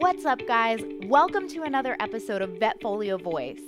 What's 0.00 0.24
up, 0.24 0.46
guys? 0.46 0.80
Welcome 1.06 1.48
to 1.48 1.64
another 1.64 1.96
episode 1.98 2.40
of 2.40 2.50
Vetfolio 2.50 3.20
Voice. 3.20 3.60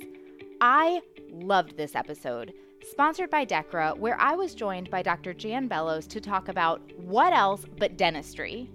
I 0.61 1.01
loved 1.29 1.75
this 1.75 1.93
episode, 1.93 2.53
sponsored 2.89 3.29
by 3.29 3.45
Dechra, 3.45 3.97
where 3.97 4.17
I 4.17 4.35
was 4.35 4.55
joined 4.55 4.89
by 4.89 5.01
Dr. 5.01 5.33
Jan 5.33 5.67
Bellows 5.67 6.07
to 6.07 6.21
talk 6.21 6.47
about 6.47 6.81
what 6.95 7.33
else 7.33 7.65
but 7.77 7.97
dentistry. 7.97 8.69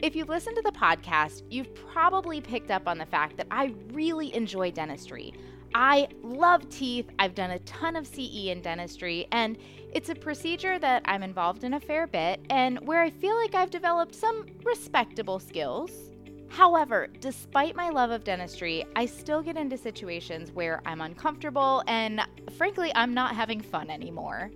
If 0.00 0.14
you 0.14 0.26
listen 0.26 0.54
to 0.54 0.60
the 0.60 0.72
podcast, 0.72 1.42
you've 1.48 1.74
probably 1.74 2.42
picked 2.42 2.70
up 2.70 2.86
on 2.86 2.98
the 2.98 3.06
fact 3.06 3.38
that 3.38 3.46
I 3.50 3.74
really 3.92 4.34
enjoy 4.34 4.70
dentistry. 4.70 5.32
I 5.74 6.06
love 6.22 6.68
teeth. 6.68 7.08
I've 7.18 7.34
done 7.34 7.52
a 7.52 7.60
ton 7.60 7.96
of 7.96 8.06
CE 8.06 8.48
in 8.48 8.60
dentistry, 8.60 9.26
and 9.32 9.56
it's 9.94 10.10
a 10.10 10.14
procedure 10.14 10.78
that 10.78 11.00
I'm 11.06 11.22
involved 11.22 11.64
in 11.64 11.72
a 11.72 11.80
fair 11.80 12.06
bit 12.06 12.40
and 12.50 12.78
where 12.86 13.00
I 13.00 13.08
feel 13.08 13.36
like 13.36 13.54
I've 13.54 13.70
developed 13.70 14.14
some 14.14 14.44
respectable 14.64 15.38
skills. 15.38 16.09
However, 16.50 17.06
despite 17.20 17.76
my 17.76 17.90
love 17.90 18.10
of 18.10 18.24
dentistry, 18.24 18.84
I 18.96 19.06
still 19.06 19.40
get 19.40 19.56
into 19.56 19.78
situations 19.78 20.50
where 20.50 20.82
I'm 20.84 21.00
uncomfortable 21.00 21.84
and 21.86 22.20
frankly, 22.56 22.90
I'm 22.96 23.14
not 23.14 23.36
having 23.36 23.60
fun 23.60 23.88
anymore. 23.88 24.50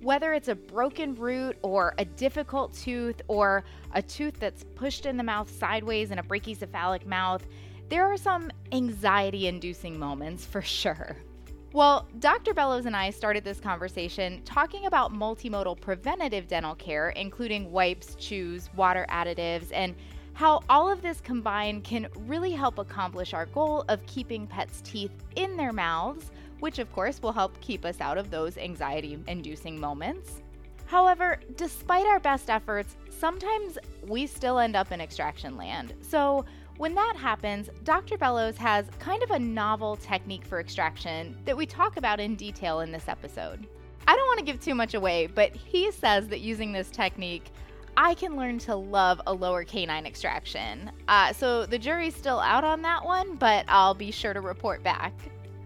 Whether 0.00 0.32
it's 0.32 0.48
a 0.48 0.54
broken 0.54 1.14
root 1.14 1.58
or 1.62 1.94
a 1.98 2.06
difficult 2.06 2.72
tooth 2.72 3.20
or 3.28 3.64
a 3.92 4.00
tooth 4.00 4.40
that's 4.40 4.64
pushed 4.74 5.04
in 5.04 5.18
the 5.18 5.22
mouth 5.22 5.50
sideways 5.50 6.10
in 6.10 6.18
a 6.18 6.22
brachycephalic 6.22 7.04
mouth, 7.04 7.46
there 7.90 8.06
are 8.06 8.16
some 8.16 8.50
anxiety 8.72 9.46
inducing 9.46 9.98
moments 9.98 10.46
for 10.46 10.62
sure. 10.62 11.16
Well, 11.72 12.08
Dr. 12.20 12.54
Bellows 12.54 12.86
and 12.86 12.96
I 12.96 13.10
started 13.10 13.44
this 13.44 13.60
conversation 13.60 14.40
talking 14.44 14.86
about 14.86 15.12
multimodal 15.12 15.78
preventative 15.78 16.48
dental 16.48 16.74
care, 16.74 17.10
including 17.10 17.70
wipes, 17.70 18.14
chews, 18.14 18.70
water 18.74 19.04
additives, 19.10 19.68
and 19.74 19.94
how 20.36 20.60
all 20.68 20.90
of 20.90 21.00
this 21.00 21.18
combined 21.22 21.82
can 21.82 22.06
really 22.26 22.52
help 22.52 22.78
accomplish 22.78 23.32
our 23.32 23.46
goal 23.46 23.86
of 23.88 24.04
keeping 24.04 24.46
pets' 24.46 24.82
teeth 24.82 25.10
in 25.34 25.56
their 25.56 25.72
mouths, 25.72 26.30
which 26.60 26.78
of 26.78 26.92
course 26.92 27.22
will 27.22 27.32
help 27.32 27.58
keep 27.62 27.86
us 27.86 28.02
out 28.02 28.18
of 28.18 28.30
those 28.30 28.58
anxiety 28.58 29.18
inducing 29.28 29.80
moments. 29.80 30.42
However, 30.84 31.40
despite 31.56 32.04
our 32.04 32.20
best 32.20 32.50
efforts, 32.50 32.96
sometimes 33.08 33.78
we 34.06 34.26
still 34.26 34.58
end 34.58 34.76
up 34.76 34.92
in 34.92 35.00
extraction 35.00 35.56
land. 35.56 35.94
So, 36.02 36.44
when 36.76 36.94
that 36.94 37.16
happens, 37.16 37.70
Dr. 37.84 38.18
Bellows 38.18 38.58
has 38.58 38.84
kind 38.98 39.22
of 39.22 39.30
a 39.30 39.38
novel 39.38 39.96
technique 39.96 40.44
for 40.44 40.60
extraction 40.60 41.34
that 41.46 41.56
we 41.56 41.64
talk 41.64 41.96
about 41.96 42.20
in 42.20 42.36
detail 42.36 42.80
in 42.80 42.92
this 42.92 43.08
episode. 43.08 43.66
I 44.06 44.14
don't 44.14 44.26
want 44.26 44.40
to 44.40 44.44
give 44.44 44.60
too 44.60 44.74
much 44.74 44.92
away, 44.92 45.28
but 45.28 45.56
he 45.56 45.90
says 45.90 46.28
that 46.28 46.40
using 46.40 46.72
this 46.72 46.90
technique, 46.90 47.50
I 47.96 48.12
can 48.14 48.36
learn 48.36 48.58
to 48.60 48.76
love 48.76 49.22
a 49.26 49.32
lower 49.32 49.64
canine 49.64 50.04
extraction. 50.04 50.90
Uh, 51.08 51.32
so 51.32 51.64
the 51.64 51.78
jury's 51.78 52.14
still 52.14 52.38
out 52.40 52.62
on 52.62 52.82
that 52.82 53.04
one, 53.04 53.36
but 53.36 53.64
I'll 53.68 53.94
be 53.94 54.10
sure 54.10 54.34
to 54.34 54.40
report 54.42 54.82
back. 54.82 55.14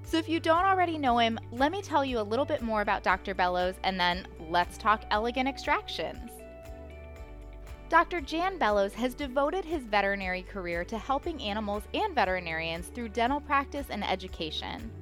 So 0.04 0.16
if 0.16 0.28
you 0.28 0.38
don't 0.38 0.64
already 0.64 0.96
know 0.96 1.18
him, 1.18 1.40
let 1.50 1.72
me 1.72 1.82
tell 1.82 2.04
you 2.04 2.20
a 2.20 2.22
little 2.22 2.44
bit 2.44 2.62
more 2.62 2.82
about 2.82 3.02
Dr. 3.02 3.34
Bellows 3.34 3.74
and 3.82 3.98
then 3.98 4.26
let's 4.48 4.78
talk 4.78 5.04
elegant 5.10 5.48
extractions. 5.48 6.30
Dr. 7.88 8.20
Jan 8.20 8.56
Bellows 8.58 8.92
has 8.94 9.14
devoted 9.14 9.64
his 9.64 9.82
veterinary 9.82 10.42
career 10.42 10.84
to 10.84 10.96
helping 10.96 11.42
animals 11.42 11.82
and 11.94 12.14
veterinarians 12.14 12.86
through 12.86 13.08
dental 13.08 13.40
practice 13.40 13.86
and 13.90 14.04
education. 14.04 14.92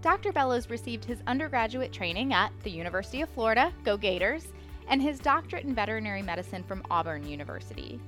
Dr. 0.00 0.32
Bellows 0.32 0.70
received 0.70 1.04
his 1.04 1.18
undergraduate 1.26 1.92
training 1.92 2.32
at 2.32 2.52
the 2.62 2.70
University 2.70 3.20
of 3.20 3.28
Florida, 3.28 3.72
go 3.84 3.98
Gators, 3.98 4.46
and 4.88 5.02
his 5.02 5.18
doctorate 5.18 5.64
in 5.64 5.74
veterinary 5.74 6.22
medicine 6.22 6.62
from 6.62 6.82
Auburn 6.90 7.26
University. 7.26 8.00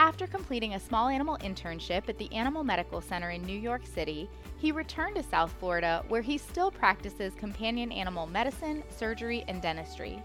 After 0.00 0.28
completing 0.28 0.74
a 0.74 0.80
small 0.80 1.08
animal 1.08 1.36
internship 1.38 2.08
at 2.08 2.18
the 2.18 2.32
Animal 2.32 2.62
Medical 2.62 3.00
Center 3.00 3.30
in 3.30 3.42
New 3.42 3.58
York 3.58 3.84
City, 3.84 4.30
he 4.56 4.70
returned 4.70 5.16
to 5.16 5.22
South 5.24 5.52
Florida 5.58 6.04
where 6.08 6.22
he 6.22 6.38
still 6.38 6.70
practices 6.70 7.34
companion 7.34 7.90
animal 7.90 8.26
medicine, 8.26 8.84
surgery, 8.90 9.44
and 9.48 9.60
dentistry. 9.60 10.22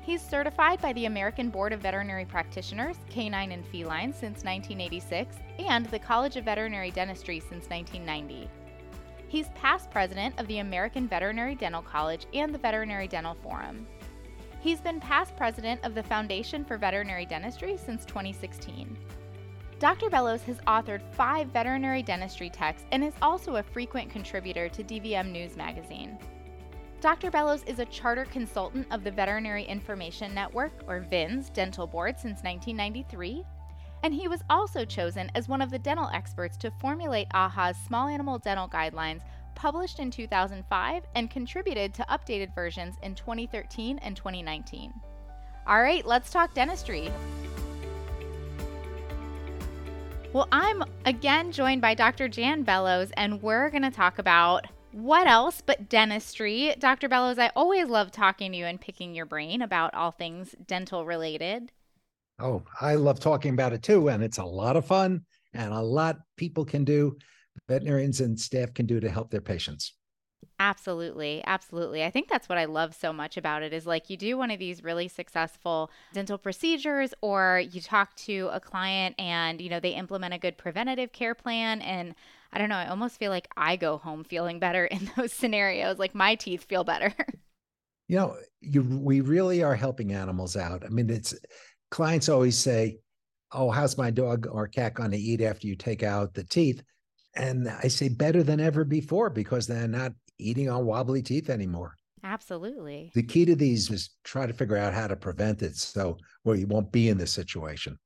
He's 0.00 0.22
certified 0.22 0.80
by 0.80 0.94
the 0.94 1.04
American 1.04 1.50
Board 1.50 1.74
of 1.74 1.80
Veterinary 1.80 2.24
Practitioners, 2.24 2.96
Canine 3.10 3.52
and 3.52 3.66
Feline, 3.66 4.12
since 4.12 4.42
1986, 4.42 5.36
and 5.58 5.84
the 5.86 5.98
College 5.98 6.36
of 6.36 6.46
Veterinary 6.46 6.90
Dentistry 6.90 7.40
since 7.40 7.68
1990. 7.68 8.48
He's 9.28 9.50
past 9.50 9.90
president 9.90 10.40
of 10.40 10.46
the 10.48 10.58
American 10.58 11.06
Veterinary 11.06 11.54
Dental 11.54 11.82
College 11.82 12.26
and 12.32 12.54
the 12.54 12.58
Veterinary 12.58 13.06
Dental 13.06 13.34
Forum. 13.34 13.86
He's 14.60 14.82
been 14.82 15.00
past 15.00 15.34
president 15.36 15.80
of 15.84 15.94
the 15.94 16.02
Foundation 16.02 16.66
for 16.66 16.76
Veterinary 16.76 17.24
Dentistry 17.24 17.78
since 17.78 18.04
2016. 18.04 18.94
Dr. 19.78 20.10
Bellows 20.10 20.42
has 20.42 20.58
authored 20.66 21.00
five 21.14 21.48
veterinary 21.48 22.02
dentistry 22.02 22.50
texts 22.50 22.86
and 22.92 23.02
is 23.02 23.14
also 23.22 23.56
a 23.56 23.62
frequent 23.62 24.10
contributor 24.10 24.68
to 24.68 24.84
DVM 24.84 25.32
News 25.32 25.56
magazine. 25.56 26.18
Dr. 27.00 27.30
Bellows 27.30 27.62
is 27.62 27.78
a 27.78 27.86
charter 27.86 28.26
consultant 28.26 28.86
of 28.90 29.02
the 29.02 29.10
Veterinary 29.10 29.64
Information 29.64 30.34
Network, 30.34 30.72
or 30.86 31.00
VIN's, 31.00 31.48
dental 31.48 31.86
board 31.86 32.16
since 32.16 32.42
1993, 32.42 33.42
and 34.02 34.12
he 34.12 34.28
was 34.28 34.44
also 34.50 34.84
chosen 34.84 35.30
as 35.34 35.48
one 35.48 35.62
of 35.62 35.70
the 35.70 35.78
dental 35.78 36.10
experts 36.12 36.58
to 36.58 36.70
formulate 36.72 37.30
AAHA's 37.30 37.78
small 37.86 38.08
animal 38.08 38.38
dental 38.38 38.68
guidelines 38.68 39.22
published 39.54 39.98
in 39.98 40.10
2005 40.10 41.02
and 41.14 41.30
contributed 41.30 41.94
to 41.94 42.06
updated 42.10 42.54
versions 42.54 42.96
in 43.02 43.14
2013 43.14 43.98
and 43.98 44.16
2019. 44.16 44.92
All 45.66 45.82
right, 45.82 46.04
let's 46.04 46.30
talk 46.30 46.54
dentistry. 46.54 47.10
Well, 50.32 50.48
I'm 50.52 50.84
again 51.06 51.52
joined 51.52 51.80
by 51.80 51.94
Dr. 51.94 52.28
Jan 52.28 52.62
Bellows, 52.62 53.10
and 53.16 53.42
we're 53.42 53.70
going 53.70 53.82
to 53.82 53.90
talk 53.90 54.18
about 54.18 54.66
what 54.92 55.28
else 55.28 55.62
but 55.64 55.88
dentistry? 55.88 56.74
Dr. 56.78 57.08
Bellows, 57.08 57.38
I 57.38 57.52
always 57.54 57.88
love 57.88 58.10
talking 58.10 58.52
to 58.52 58.58
you 58.58 58.64
and 58.64 58.80
picking 58.80 59.14
your 59.14 59.26
brain 59.26 59.62
about 59.62 59.94
all 59.94 60.10
things 60.10 60.54
dental 60.66 61.04
related. 61.04 61.70
Oh, 62.40 62.64
I 62.80 62.94
love 62.94 63.20
talking 63.20 63.52
about 63.52 63.72
it 63.72 63.82
too. 63.82 64.08
And 64.08 64.22
it's 64.22 64.38
a 64.38 64.44
lot 64.44 64.76
of 64.76 64.86
fun 64.86 65.24
and 65.52 65.72
a 65.72 65.80
lot 65.80 66.18
people 66.36 66.64
can 66.64 66.84
do, 66.84 67.16
veterinarians 67.68 68.20
and 68.20 68.38
staff 68.40 68.74
can 68.74 68.86
do 68.86 69.00
to 69.00 69.10
help 69.10 69.30
their 69.30 69.40
patients. 69.40 69.94
Absolutely. 70.58 71.42
Absolutely. 71.46 72.04
I 72.04 72.10
think 72.10 72.28
that's 72.28 72.48
what 72.48 72.58
I 72.58 72.66
love 72.66 72.94
so 72.94 73.12
much 73.14 73.36
about 73.38 73.62
it 73.62 73.72
is 73.72 73.86
like 73.86 74.10
you 74.10 74.16
do 74.18 74.36
one 74.36 74.50
of 74.50 74.58
these 74.58 74.84
really 74.84 75.08
successful 75.08 75.90
dental 76.12 76.36
procedures 76.36 77.14
or 77.22 77.62
you 77.72 77.80
talk 77.80 78.14
to 78.16 78.48
a 78.52 78.60
client 78.60 79.14
and, 79.18 79.60
you 79.60 79.70
know, 79.70 79.80
they 79.80 79.90
implement 79.94 80.34
a 80.34 80.38
good 80.38 80.58
preventative 80.58 81.12
care 81.12 81.34
plan 81.34 81.80
and 81.80 82.14
I 82.52 82.58
don't 82.58 82.68
know, 82.68 82.76
I 82.76 82.88
almost 82.88 83.18
feel 83.18 83.30
like 83.30 83.48
I 83.56 83.76
go 83.76 83.96
home 83.96 84.22
feeling 84.24 84.58
better 84.58 84.84
in 84.86 85.10
those 85.16 85.32
scenarios. 85.32 85.98
Like 85.98 86.14
my 86.14 86.34
teeth 86.34 86.64
feel 86.64 86.84
better. 86.84 87.14
You 88.08 88.16
know, 88.16 88.36
you 88.60 88.82
we 88.82 89.20
really 89.20 89.62
are 89.62 89.76
helping 89.76 90.12
animals 90.12 90.56
out. 90.56 90.84
I 90.84 90.88
mean, 90.88 91.08
it's 91.10 91.34
clients 91.90 92.28
always 92.28 92.58
say, 92.58 92.98
"Oh, 93.52 93.70
how's 93.70 93.96
my 93.98 94.10
dog 94.10 94.46
or 94.50 94.66
cat 94.68 94.94
going 94.94 95.12
to 95.12 95.16
eat 95.18 95.40
after 95.40 95.66
you 95.66 95.76
take 95.76 96.02
out 96.02 96.34
the 96.34 96.44
teeth?" 96.44 96.82
And 97.36 97.68
I 97.68 97.88
say 97.88 98.08
better 98.08 98.42
than 98.42 98.60
ever 98.60 98.84
before 98.84 99.30
because 99.30 99.66
they're 99.66 99.86
not 99.86 100.12
eating 100.38 100.68
on 100.68 100.84
wobbly 100.84 101.22
teeth 101.22 101.48
anymore. 101.48 101.94
Absolutely. 102.22 103.12
The 103.14 103.22
key 103.22 103.44
to 103.46 103.54
these 103.54 103.90
is 103.90 104.10
try 104.24 104.46
to 104.46 104.52
figure 104.52 104.76
out 104.76 104.94
how 104.94 105.06
to 105.06 105.16
prevent 105.16 105.62
it 105.62 105.76
so 105.76 106.18
where 106.42 106.56
you 106.56 106.66
won't 106.66 106.92
be 106.92 107.08
in 107.08 107.18
this 107.18 107.32
situation. 107.32 107.98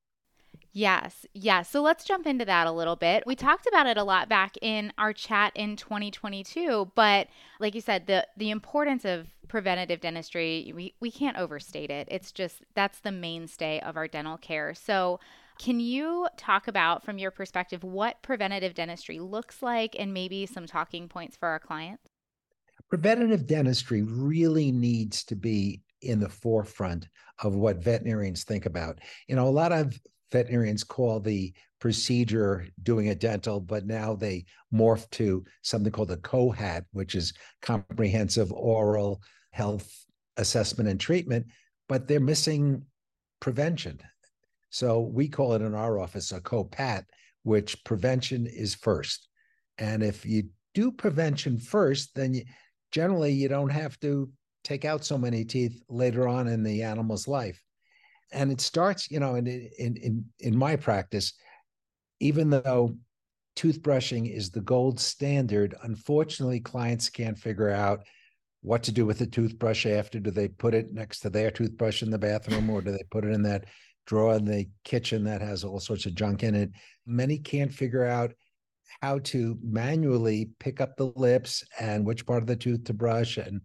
Yes, 0.72 1.24
yes. 1.34 1.70
So 1.70 1.82
let's 1.82 2.04
jump 2.04 2.26
into 2.26 2.44
that 2.44 2.66
a 2.66 2.72
little 2.72 2.96
bit. 2.96 3.22
We 3.26 3.36
talked 3.36 3.68
about 3.68 3.86
it 3.86 3.96
a 3.96 4.02
lot 4.02 4.28
back 4.28 4.56
in 4.60 4.92
our 4.98 5.12
chat 5.12 5.52
in 5.54 5.76
2022, 5.76 6.90
but 6.96 7.28
like 7.60 7.76
you 7.76 7.80
said, 7.80 8.08
the 8.08 8.26
the 8.36 8.50
importance 8.50 9.04
of 9.04 9.28
preventative 9.46 10.00
dentistry, 10.00 10.72
we, 10.74 10.94
we 10.98 11.12
can't 11.12 11.38
overstate 11.38 11.90
it. 11.90 12.08
It's 12.10 12.32
just 12.32 12.64
that's 12.74 12.98
the 12.98 13.12
mainstay 13.12 13.78
of 13.80 13.96
our 13.96 14.08
dental 14.08 14.36
care. 14.36 14.74
So 14.74 15.20
can 15.58 15.80
you 15.80 16.26
talk 16.36 16.68
about 16.68 17.04
from 17.04 17.18
your 17.18 17.30
perspective 17.30 17.84
what 17.84 18.22
preventative 18.22 18.74
dentistry 18.74 19.18
looks 19.18 19.62
like 19.62 19.96
and 19.98 20.12
maybe 20.12 20.46
some 20.46 20.66
talking 20.66 21.08
points 21.08 21.36
for 21.36 21.48
our 21.48 21.58
clients? 21.58 22.02
Preventative 22.88 23.46
dentistry 23.46 24.02
really 24.02 24.72
needs 24.72 25.24
to 25.24 25.36
be 25.36 25.82
in 26.02 26.20
the 26.20 26.28
forefront 26.28 27.08
of 27.42 27.54
what 27.54 27.82
veterinarians 27.82 28.44
think 28.44 28.66
about. 28.66 28.98
You 29.26 29.36
know, 29.36 29.46
a 29.46 29.50
lot 29.50 29.72
of 29.72 29.98
veterinarians 30.30 30.84
call 30.84 31.20
the 31.20 31.54
procedure 31.80 32.66
doing 32.82 33.08
a 33.08 33.14
dental, 33.14 33.60
but 33.60 33.86
now 33.86 34.14
they 34.14 34.44
morph 34.72 35.08
to 35.10 35.44
something 35.62 35.92
called 35.92 36.10
a 36.10 36.16
COHAT, 36.16 36.84
which 36.92 37.14
is 37.14 37.32
comprehensive 37.62 38.52
oral 38.52 39.22
health 39.50 40.04
assessment 40.36 40.88
and 40.88 40.98
treatment, 40.98 41.46
but 41.88 42.08
they're 42.08 42.20
missing 42.20 42.84
prevention. 43.40 44.00
So 44.74 45.00
we 45.00 45.28
call 45.28 45.54
it 45.54 45.62
in 45.62 45.74
our 45.74 45.98
office 45.98 46.32
a 46.32 46.40
COPAT, 46.40 47.04
which 47.42 47.84
prevention 47.84 48.46
is 48.46 48.74
first. 48.74 49.28
And 49.78 50.02
if 50.02 50.26
you 50.26 50.48
do 50.74 50.90
prevention 50.90 51.58
first, 51.58 52.14
then 52.14 52.34
you, 52.34 52.44
generally 52.90 53.32
you 53.32 53.48
don't 53.48 53.70
have 53.70 53.98
to 54.00 54.30
take 54.64 54.84
out 54.84 55.04
so 55.04 55.18
many 55.18 55.44
teeth 55.44 55.82
later 55.88 56.26
on 56.26 56.48
in 56.48 56.62
the 56.62 56.82
animal's 56.82 57.28
life 57.28 57.60
and 58.32 58.50
it 58.50 58.62
starts 58.62 59.10
you 59.10 59.20
know 59.20 59.34
in 59.34 59.46
in 59.46 59.94
in 59.96 60.24
in 60.40 60.56
my 60.56 60.74
practice 60.74 61.34
even 62.18 62.48
though 62.48 62.96
toothbrushing 63.56 64.34
is 64.34 64.50
the 64.50 64.60
gold 64.60 64.98
standard, 64.98 65.74
unfortunately, 65.82 66.60
clients 66.60 67.08
can't 67.08 67.38
figure 67.38 67.70
out 67.70 68.00
what 68.62 68.82
to 68.82 68.92
do 68.92 69.06
with 69.06 69.18
the 69.18 69.26
toothbrush 69.26 69.86
after. 69.86 70.18
Do 70.18 70.30
they 70.30 70.48
put 70.48 70.74
it 70.74 70.92
next 70.92 71.20
to 71.20 71.30
their 71.30 71.50
toothbrush 71.50 72.02
in 72.02 72.10
the 72.10 72.18
bathroom 72.18 72.70
or 72.70 72.80
do 72.80 72.92
they 72.92 73.04
put 73.10 73.24
it 73.24 73.32
in 73.32 73.42
that 73.42 73.66
drawer 74.06 74.34
in 74.34 74.44
the 74.44 74.68
kitchen 74.84 75.24
that 75.24 75.40
has 75.40 75.64
all 75.64 75.80
sorts 75.80 76.06
of 76.06 76.14
junk 76.14 76.42
in 76.42 76.54
it? 76.54 76.70
Many 77.06 77.38
can't 77.38 77.72
figure 77.72 78.04
out 78.04 78.32
how 79.00 79.18
to 79.20 79.58
manually 79.62 80.50
pick 80.60 80.80
up 80.80 80.96
the 80.96 81.12
lips 81.16 81.64
and 81.78 82.06
which 82.06 82.26
part 82.26 82.42
of 82.42 82.46
the 82.46 82.56
tooth 82.56 82.84
to 82.84 82.94
brush 82.94 83.36
and 83.36 83.60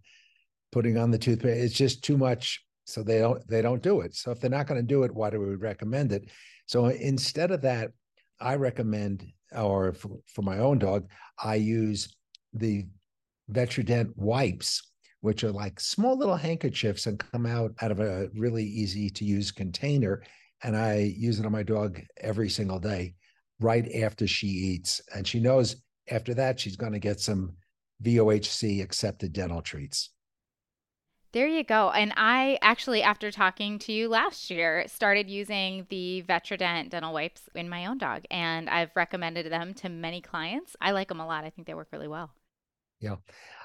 putting 0.72 0.98
on 0.98 1.10
the 1.10 1.18
toothpaste. 1.18 1.64
It's 1.64 1.74
just 1.74 2.02
too 2.02 2.16
much. 2.16 2.64
So 2.84 3.02
they 3.02 3.20
don't 3.20 3.46
they 3.48 3.62
don't 3.62 3.82
do 3.82 4.00
it. 4.00 4.16
So 4.16 4.32
if 4.32 4.40
they're 4.40 4.50
not 4.50 4.66
going 4.66 4.80
to 4.80 4.86
do 4.86 5.04
it, 5.04 5.14
why 5.14 5.30
do 5.30 5.40
we 5.40 5.54
recommend 5.54 6.12
it? 6.12 6.28
So 6.66 6.86
instead 6.86 7.52
of 7.52 7.62
that, 7.62 7.92
I 8.40 8.56
recommend, 8.56 9.26
or 9.52 9.92
for, 9.92 10.18
for 10.26 10.42
my 10.42 10.58
own 10.58 10.78
dog, 10.78 11.08
I 11.42 11.56
use 11.56 12.16
the 12.52 12.86
Vetradent 13.52 14.16
wipes, 14.16 14.89
which 15.20 15.44
are 15.44 15.52
like 15.52 15.78
small 15.80 16.16
little 16.16 16.36
handkerchiefs 16.36 17.06
and 17.06 17.22
come 17.32 17.46
out 17.46 17.72
out 17.82 17.90
of 17.90 18.00
a 18.00 18.28
really 18.34 18.64
easy 18.64 19.10
to 19.10 19.24
use 19.24 19.50
container. 19.50 20.22
And 20.62 20.76
I 20.76 21.14
use 21.16 21.38
it 21.38 21.46
on 21.46 21.52
my 21.52 21.62
dog 21.62 22.00
every 22.18 22.48
single 22.48 22.78
day 22.78 23.14
right 23.60 23.90
after 23.96 24.26
she 24.26 24.46
eats. 24.46 25.00
And 25.14 25.26
she 25.26 25.40
knows 25.40 25.76
after 26.10 26.34
that, 26.34 26.58
she's 26.58 26.76
going 26.76 26.92
to 26.92 26.98
get 26.98 27.20
some 27.20 27.54
VOHC 28.02 28.82
accepted 28.82 29.32
dental 29.32 29.62
treats. 29.62 30.10
There 31.32 31.46
you 31.46 31.62
go. 31.62 31.90
And 31.90 32.12
I 32.16 32.58
actually, 32.60 33.02
after 33.02 33.30
talking 33.30 33.78
to 33.80 33.92
you 33.92 34.08
last 34.08 34.50
year, 34.50 34.84
started 34.88 35.30
using 35.30 35.86
the 35.88 36.24
Vetradent 36.28 36.90
dental 36.90 37.12
wipes 37.12 37.42
in 37.54 37.68
my 37.68 37.86
own 37.86 37.98
dog. 37.98 38.24
And 38.32 38.68
I've 38.68 38.90
recommended 38.96 39.50
them 39.50 39.72
to 39.74 39.88
many 39.88 40.20
clients. 40.20 40.74
I 40.80 40.90
like 40.90 41.06
them 41.06 41.20
a 41.20 41.26
lot. 41.26 41.44
I 41.44 41.50
think 41.50 41.68
they 41.68 41.74
work 41.74 41.88
really 41.92 42.08
well. 42.08 42.32
Yeah. 42.98 43.16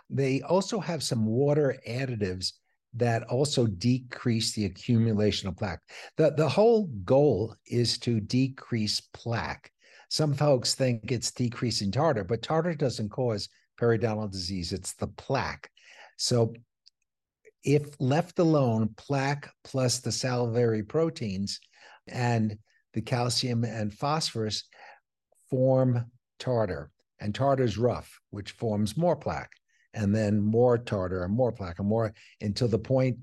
They 0.09 0.41
also 0.41 0.79
have 0.79 1.03
some 1.03 1.25
water 1.25 1.77
additives 1.87 2.53
that 2.95 3.23
also 3.23 3.67
decrease 3.67 4.53
the 4.53 4.65
accumulation 4.65 5.49
of 5.49 5.57
plaque. 5.57 5.81
The, 6.17 6.31
the 6.31 6.47
whole 6.47 6.87
goal 7.03 7.55
is 7.67 7.97
to 7.99 8.19
decrease 8.19 9.01
plaque. 9.13 9.69
Some 10.09 10.33
folks 10.33 10.75
think 10.75 11.11
it's 11.11 11.31
decreasing 11.31 11.91
tartar, 11.91 12.23
but 12.23 12.41
tartar 12.41 12.73
doesn't 12.73 13.09
cause 13.09 13.49
periodontal 13.79 14.31
disease, 14.31 14.71
it's 14.71 14.93
the 14.93 15.07
plaque. 15.07 15.69
So, 16.17 16.53
if 17.63 17.99
left 17.99 18.37
alone, 18.39 18.89
plaque 18.95 19.51
plus 19.63 19.99
the 19.99 20.11
salivary 20.11 20.83
proteins 20.83 21.59
and 22.07 22.57
the 22.93 23.01
calcium 23.01 23.63
and 23.63 23.91
phosphorus 23.91 24.63
form 25.49 26.05
tartar, 26.37 26.91
and 27.19 27.33
tartar 27.33 27.63
is 27.63 27.77
rough, 27.77 28.19
which 28.29 28.51
forms 28.51 28.95
more 28.95 29.15
plaque, 29.15 29.51
and 29.95 30.13
then 30.13 30.39
more 30.39 30.77
tartar 30.77 31.23
and 31.23 31.33
more 31.33 31.51
plaque 31.51 31.79
and 31.79 31.87
more 31.87 32.13
until 32.41 32.67
the 32.67 32.77
point 32.77 33.17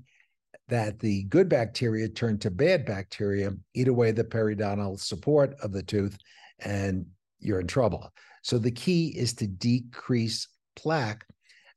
that 0.67 0.99
the 0.99 1.23
good 1.23 1.47
bacteria 1.47 2.07
turn 2.07 2.39
to 2.39 2.49
bad 2.49 2.85
bacteria, 2.85 3.51
eat 3.73 3.87
away 3.87 4.11
the 4.11 4.23
periodontal 4.23 4.99
support 4.99 5.53
of 5.61 5.71
the 5.71 5.83
tooth, 5.83 6.17
and 6.59 7.05
you're 7.39 7.59
in 7.59 7.67
trouble. 7.67 8.11
So 8.41 8.57
the 8.57 8.71
key 8.71 9.07
is 9.09 9.33
to 9.35 9.47
decrease 9.47 10.47
plaque, 10.75 11.25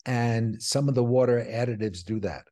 and 0.07 0.61
some 0.63 0.89
of 0.89 0.95
the 0.95 1.05
water 1.05 1.45
additives 1.49 2.05
do 2.05 2.21
that. 2.21 2.45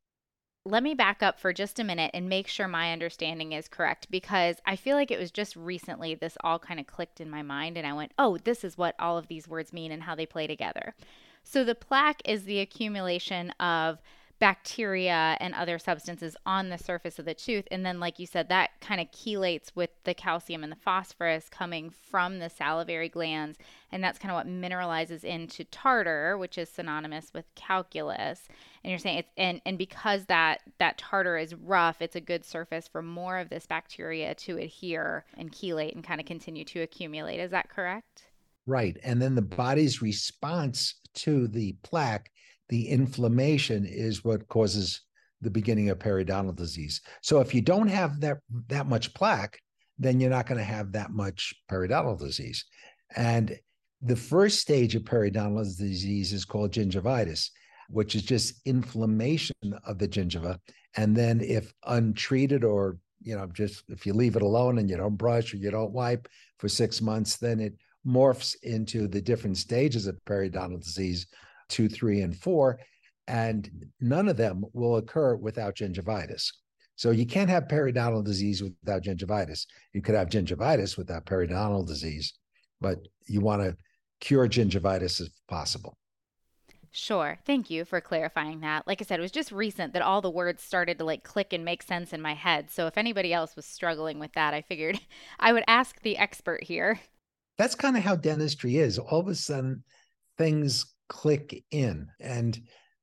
Let 0.66 0.82
me 0.82 0.94
back 0.94 1.22
up 1.22 1.38
for 1.38 1.52
just 1.52 1.78
a 1.78 1.84
minute 1.84 2.10
and 2.14 2.26
make 2.28 2.48
sure 2.48 2.66
my 2.66 2.92
understanding 2.92 3.52
is 3.52 3.68
correct 3.68 4.10
because 4.10 4.56
I 4.64 4.76
feel 4.76 4.96
like 4.96 5.10
it 5.10 5.18
was 5.18 5.30
just 5.30 5.56
recently 5.56 6.14
this 6.14 6.38
all 6.42 6.58
kind 6.58 6.80
of 6.80 6.86
clicked 6.86 7.20
in 7.20 7.28
my 7.28 7.42
mind 7.42 7.76
and 7.76 7.86
I 7.86 7.92
went, 7.92 8.12
oh, 8.18 8.38
this 8.38 8.64
is 8.64 8.78
what 8.78 8.94
all 8.98 9.18
of 9.18 9.28
these 9.28 9.46
words 9.46 9.74
mean 9.74 9.92
and 9.92 10.02
how 10.02 10.14
they 10.14 10.24
play 10.24 10.46
together. 10.46 10.94
So 11.44 11.62
the 11.62 11.74
plaque 11.74 12.22
is 12.24 12.44
the 12.44 12.60
accumulation 12.60 13.50
of 13.60 14.00
bacteria 14.40 15.36
and 15.40 15.54
other 15.54 15.78
substances 15.78 16.36
on 16.44 16.68
the 16.68 16.76
surface 16.76 17.18
of 17.18 17.24
the 17.24 17.34
tooth. 17.34 17.66
And 17.70 17.86
then, 17.86 18.00
like 18.00 18.18
you 18.18 18.26
said, 18.26 18.48
that 18.48 18.70
kind 18.80 19.00
of 19.00 19.10
chelates 19.10 19.70
with 19.74 19.90
the 20.04 20.14
calcium 20.14 20.62
and 20.62 20.72
the 20.72 20.76
phosphorus 20.76 21.48
coming 21.48 21.90
from 21.90 22.40
the 22.40 22.50
salivary 22.50 23.08
glands. 23.08 23.58
And 23.92 24.02
that's 24.02 24.18
kind 24.18 24.32
of 24.32 24.36
what 24.36 24.48
mineralizes 24.48 25.22
into 25.22 25.64
tartar, 25.64 26.36
which 26.36 26.58
is 26.58 26.68
synonymous 26.68 27.30
with 27.32 27.44
calculus. 27.54 28.48
And 28.82 28.90
you're 28.90 28.98
saying 28.98 29.18
it's, 29.18 29.30
and, 29.36 29.60
and 29.64 29.78
because 29.78 30.26
that, 30.26 30.60
that 30.78 30.98
tartar 30.98 31.38
is 31.38 31.54
rough, 31.54 32.02
it's 32.02 32.16
a 32.16 32.20
good 32.20 32.44
surface 32.44 32.88
for 32.88 33.02
more 33.02 33.38
of 33.38 33.50
this 33.50 33.66
bacteria 33.66 34.34
to 34.34 34.58
adhere 34.58 35.24
and 35.38 35.52
chelate 35.52 35.94
and 35.94 36.02
kind 36.02 36.20
of 36.20 36.26
continue 36.26 36.64
to 36.64 36.80
accumulate. 36.80 37.38
Is 37.38 37.52
that 37.52 37.68
correct? 37.68 38.24
Right. 38.66 38.96
And 39.02 39.20
then 39.20 39.34
the 39.34 39.42
body's 39.42 40.00
response 40.00 41.00
to 41.16 41.48
the 41.48 41.76
plaque 41.82 42.30
the 42.68 42.88
inflammation 42.88 43.84
is 43.84 44.24
what 44.24 44.48
causes 44.48 45.02
the 45.40 45.50
beginning 45.50 45.90
of 45.90 45.98
periodontal 45.98 46.56
disease. 46.56 47.00
So 47.22 47.40
if 47.40 47.54
you 47.54 47.60
don't 47.60 47.88
have 47.88 48.20
that 48.20 48.38
that 48.68 48.86
much 48.86 49.12
plaque, 49.14 49.60
then 49.98 50.18
you're 50.18 50.30
not 50.30 50.46
going 50.46 50.58
to 50.58 50.64
have 50.64 50.92
that 50.92 51.10
much 51.10 51.54
periodontal 51.70 52.18
disease. 52.18 52.64
And 53.14 53.58
the 54.00 54.16
first 54.16 54.60
stage 54.60 54.94
of 54.94 55.02
periodontal 55.02 55.64
disease 55.76 56.32
is 56.32 56.44
called 56.44 56.72
gingivitis, 56.72 57.50
which 57.88 58.14
is 58.14 58.22
just 58.22 58.60
inflammation 58.64 59.56
of 59.86 59.98
the 59.98 60.08
gingiva. 60.08 60.58
And 60.96 61.14
then 61.14 61.40
if 61.40 61.72
untreated 61.86 62.64
or 62.64 62.98
you 63.20 63.36
know 63.36 63.46
just 63.52 63.84
if 63.88 64.06
you 64.06 64.14
leave 64.14 64.36
it 64.36 64.42
alone 64.42 64.78
and 64.78 64.88
you 64.88 64.96
don't 64.96 65.16
brush 65.16 65.52
or 65.52 65.58
you 65.58 65.70
don't 65.70 65.92
wipe 65.92 66.28
for 66.58 66.68
six 66.68 67.02
months, 67.02 67.36
then 67.36 67.60
it 67.60 67.74
morphs 68.06 68.54
into 68.62 69.08
the 69.08 69.20
different 69.20 69.56
stages 69.56 70.06
of 70.06 70.22
periodontal 70.24 70.82
disease 70.82 71.26
two, 71.68 71.88
three, 71.88 72.20
and 72.20 72.36
four, 72.36 72.78
and 73.26 73.70
none 74.00 74.28
of 74.28 74.36
them 74.36 74.64
will 74.72 74.96
occur 74.96 75.34
without 75.34 75.76
gingivitis. 75.76 76.50
So 76.96 77.10
you 77.10 77.26
can't 77.26 77.50
have 77.50 77.64
periodontal 77.64 78.24
disease 78.24 78.62
without 78.62 79.02
gingivitis. 79.02 79.66
You 79.92 80.02
could 80.02 80.14
have 80.14 80.28
gingivitis 80.28 80.96
without 80.96 81.26
periodontal 81.26 81.86
disease, 81.86 82.34
but 82.80 82.98
you 83.26 83.40
want 83.40 83.62
to 83.62 83.76
cure 84.20 84.48
gingivitis 84.48 85.20
if 85.20 85.28
possible. 85.48 85.98
Sure. 86.92 87.40
Thank 87.44 87.70
you 87.70 87.84
for 87.84 88.00
clarifying 88.00 88.60
that. 88.60 88.86
Like 88.86 89.02
I 89.02 89.04
said, 89.04 89.18
it 89.18 89.22
was 89.22 89.32
just 89.32 89.50
recent 89.50 89.94
that 89.94 90.02
all 90.02 90.20
the 90.20 90.30
words 90.30 90.62
started 90.62 90.98
to 90.98 91.04
like 91.04 91.24
click 91.24 91.52
and 91.52 91.64
make 91.64 91.82
sense 91.82 92.12
in 92.12 92.22
my 92.22 92.34
head. 92.34 92.70
So 92.70 92.86
if 92.86 92.96
anybody 92.96 93.32
else 93.32 93.56
was 93.56 93.66
struggling 93.66 94.20
with 94.20 94.32
that, 94.34 94.54
I 94.54 94.62
figured 94.62 95.00
I 95.40 95.52
would 95.52 95.64
ask 95.66 96.00
the 96.02 96.16
expert 96.16 96.62
here. 96.62 97.00
That's 97.58 97.74
kind 97.74 97.96
of 97.96 98.02
how 98.02 98.16
dentistry 98.16 98.76
is. 98.76 98.98
All 98.98 99.20
of 99.20 99.28
a 99.28 99.34
sudden, 99.34 99.84
things 100.38 100.94
click 101.08 101.64
in. 101.70 102.08
And 102.20 102.60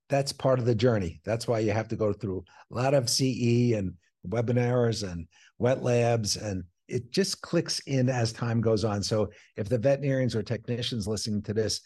that's 0.10 0.34
part 0.34 0.60
of 0.60 0.65
the 0.65 0.75
journey. 0.75 1.22
That's 1.24 1.48
why 1.48 1.60
you 1.60 1.72
have 1.72 1.88
to 1.89 1.96
go 1.96 2.12
through 2.12 2.43
a 2.72 2.75
lot 2.75 2.93
of 2.93 3.10
CE 3.10 3.74
and 3.74 3.93
webinars 4.27 5.10
and 5.10 5.27
wet 5.58 5.81
labs 5.81 6.36
and 6.36 6.63
it 6.88 7.12
just 7.12 7.41
clicks 7.41 7.79
in 7.79 8.10
as 8.10 8.34
time 8.34 8.60
goes 8.60 8.84
on. 8.84 9.01
So 9.01 9.29
if 9.55 9.70
the 9.70 9.77
veterinarians 9.77 10.36
or 10.36 10.43
technicians 10.43 11.08
listening 11.08 11.41
to 11.43 11.53
this 11.53 11.81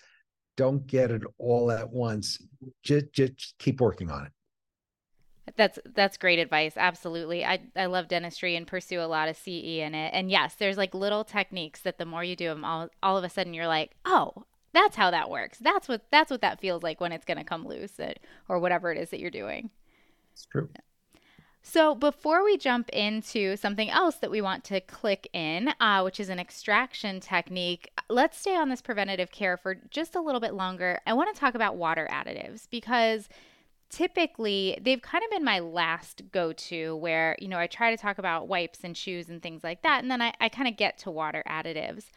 don't 0.58 0.88
get 0.88 1.12
it 1.12 1.22
all 1.38 1.70
at 1.70 1.90
once, 1.90 2.40
just, 2.82 3.12
just 3.14 3.54
keep 3.60 3.82
working 3.82 4.10
on 4.10 4.26
it. 4.26 4.32
That's 5.56 5.78
that's 5.94 6.18
great 6.18 6.40
advice. 6.40 6.74
Absolutely. 6.76 7.46
I, 7.46 7.60
I 7.76 7.86
love 7.86 8.08
dentistry 8.08 8.56
and 8.56 8.66
pursue 8.66 9.00
a 9.00 9.06
lot 9.06 9.30
of 9.30 9.38
CE 9.38 9.48
in 9.80 9.94
it. 9.94 10.12
And 10.14 10.32
yes, 10.32 10.56
there's 10.56 10.78
like 10.78 10.94
little 10.94 11.24
techniques 11.24 11.82
that 11.82 11.98
the 11.98 12.06
more 12.06 12.24
you 12.24 12.36
do 12.36 12.48
them, 12.50 12.66
all, 12.66 12.90
all 13.04 13.18
of 13.18 13.24
a 13.24 13.30
sudden 13.30 13.54
you're 13.54 13.68
like, 13.68 13.92
oh, 14.06 14.46
that's 14.74 14.96
how 14.96 15.12
that 15.12 15.30
works. 15.30 15.60
That's 15.60 15.88
what 15.88 16.02
that's 16.12 16.32
what 16.32 16.42
that 16.42 16.60
feels 16.60 16.84
like 16.84 17.00
when 17.00 17.12
it's 17.12 17.26
going 17.26 17.38
to 17.38 17.44
come 17.44 17.66
loose 17.66 18.00
it, 18.00 18.20
or 18.50 18.60
whatever 18.60 18.92
it 18.92 18.98
is 18.98 19.10
that 19.12 19.20
you're 19.20 19.32
doing. 19.32 19.70
It's 20.34 20.46
true. 20.46 20.70
So, 21.68 21.96
before 21.96 22.44
we 22.44 22.58
jump 22.58 22.90
into 22.90 23.58
something 23.58 23.90
else 23.90 24.18
that 24.18 24.30
we 24.30 24.40
want 24.40 24.64
to 24.66 24.82
click 24.82 25.28
in, 25.34 25.74
uh, 25.80 26.02
which 26.04 26.20
is 26.20 26.30
an 26.30 26.40
extraction 26.40 27.20
technique, 27.20 27.90
let's 28.08 28.38
stay 28.38 28.56
on 28.56 28.70
this 28.70 28.84
preventative 28.84 29.32
care 29.32 29.58
for 29.58 29.74
just 29.90 30.16
a 30.16 30.22
little 30.22 30.40
bit 30.40 30.54
longer. 30.54 31.00
I 31.08 31.14
want 31.14 31.34
to 31.34 31.40
talk 31.40 31.56
about 31.56 31.76
water 31.76 32.08
additives 32.12 32.68
because 32.70 33.30
typically 33.96 34.78
they've 34.82 35.02
kind 35.02 35.24
of 35.24 35.30
been 35.30 35.46
my 35.46 35.60
last 35.60 36.24
go 36.34 36.52
to 36.52 36.98
where, 36.98 37.38
you 37.40 37.48
know, 37.48 37.58
I 37.58 37.68
try 37.68 37.92
to 37.92 38.02
talk 38.02 38.18
about 38.18 38.50
wipes 38.50 38.80
and 38.84 38.96
shoes 38.96 39.30
and 39.30 39.42
things 39.42 39.64
like 39.64 39.84
that, 39.84 40.02
and 40.02 40.12
then 40.12 40.22
I, 40.22 40.34
I 40.42 40.50
kind 40.50 40.68
of 40.68 40.76
get 40.76 40.98
to 41.00 41.12
water 41.12 41.42
additives. 41.48 42.12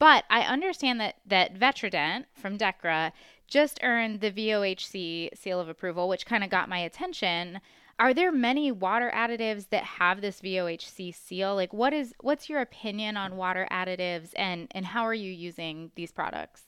But 0.00 0.24
I 0.28 0.40
understand 0.40 1.00
that 1.00 1.18
that 1.26 1.54
Vetradent 1.54 2.24
from 2.34 2.58
Dechra 2.58 3.12
just 3.46 3.78
earned 3.84 4.20
the 4.20 4.32
VOHC 4.32 5.36
seal 5.38 5.60
of 5.60 5.68
approval, 5.68 6.08
which 6.08 6.26
kind 6.26 6.42
of 6.42 6.50
got 6.50 6.68
my 6.68 6.78
attention. 6.78 7.60
Are 8.00 8.12
there 8.12 8.32
many 8.32 8.72
water 8.72 9.12
additives 9.14 9.68
that 9.70 9.84
have 9.84 10.22
this 10.22 10.40
VOHC 10.40 11.14
seal? 11.14 11.54
Like 11.54 11.72
what 11.72 11.92
is 11.92 12.12
what's 12.20 12.48
your 12.48 12.60
opinion 12.60 13.16
on 13.16 13.36
water 13.36 13.68
additives 13.70 14.30
and 14.34 14.66
and 14.72 14.84
how 14.84 15.04
are 15.04 15.14
you 15.14 15.30
using 15.30 15.92
these 15.94 16.10
products? 16.10 16.62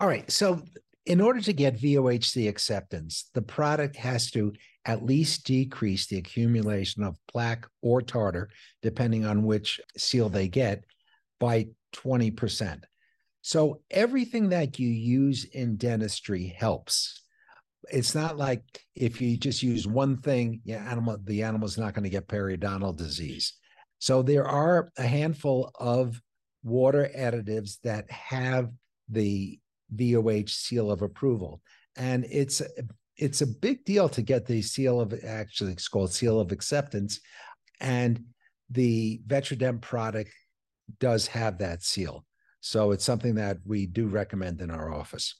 All 0.00 0.08
right. 0.08 0.30
So 0.30 0.62
in 1.06 1.20
order 1.20 1.40
to 1.40 1.52
get 1.52 1.78
VOHC 1.80 2.48
acceptance, 2.48 3.30
the 3.34 3.42
product 3.42 3.96
has 3.96 4.30
to 4.30 4.52
at 4.86 5.04
least 5.04 5.44
decrease 5.44 6.06
the 6.06 6.18
accumulation 6.18 7.02
of 7.02 7.18
plaque 7.28 7.66
or 7.82 8.02
tartar, 8.02 8.50
depending 8.82 9.24
on 9.24 9.44
which 9.44 9.80
seal 9.96 10.28
they 10.28 10.48
get, 10.48 10.84
by 11.40 11.66
20%. 11.94 12.82
So 13.42 13.80
everything 13.90 14.50
that 14.50 14.78
you 14.78 14.88
use 14.88 15.44
in 15.44 15.76
dentistry 15.76 16.46
helps. 16.46 17.20
It's 17.90 18.14
not 18.14 18.38
like 18.38 18.62
if 18.94 19.20
you 19.20 19.36
just 19.36 19.62
use 19.62 19.86
one 19.86 20.16
thing, 20.16 20.62
yeah, 20.64 20.90
animal 20.90 21.18
the 21.22 21.42
animal's 21.42 21.76
not 21.76 21.92
going 21.92 22.04
to 22.04 22.10
get 22.10 22.28
periodontal 22.28 22.96
disease. 22.96 23.52
So 23.98 24.22
there 24.22 24.46
are 24.46 24.90
a 24.96 25.02
handful 25.02 25.70
of 25.74 26.18
water 26.62 27.10
additives 27.14 27.78
that 27.82 28.10
have 28.10 28.70
the 29.10 29.58
VOHC 29.96 30.50
seal 30.50 30.90
of 30.90 31.02
approval. 31.02 31.60
And 31.96 32.26
it's 32.30 32.60
it's 33.16 33.42
a 33.42 33.46
big 33.46 33.84
deal 33.84 34.08
to 34.08 34.22
get 34.22 34.46
the 34.46 34.60
seal 34.62 35.00
of 35.00 35.14
actually 35.24 35.72
it's 35.72 35.88
called 35.88 36.12
seal 36.12 36.40
of 36.40 36.52
acceptance. 36.52 37.20
And 37.80 38.24
the 38.70 39.20
Vetradent 39.26 39.80
product 39.80 40.30
does 40.98 41.26
have 41.28 41.58
that 41.58 41.82
seal. 41.82 42.24
So 42.60 42.92
it's 42.92 43.04
something 43.04 43.34
that 43.36 43.58
we 43.64 43.86
do 43.86 44.06
recommend 44.06 44.60
in 44.60 44.70
our 44.70 44.92
office. 44.92 45.38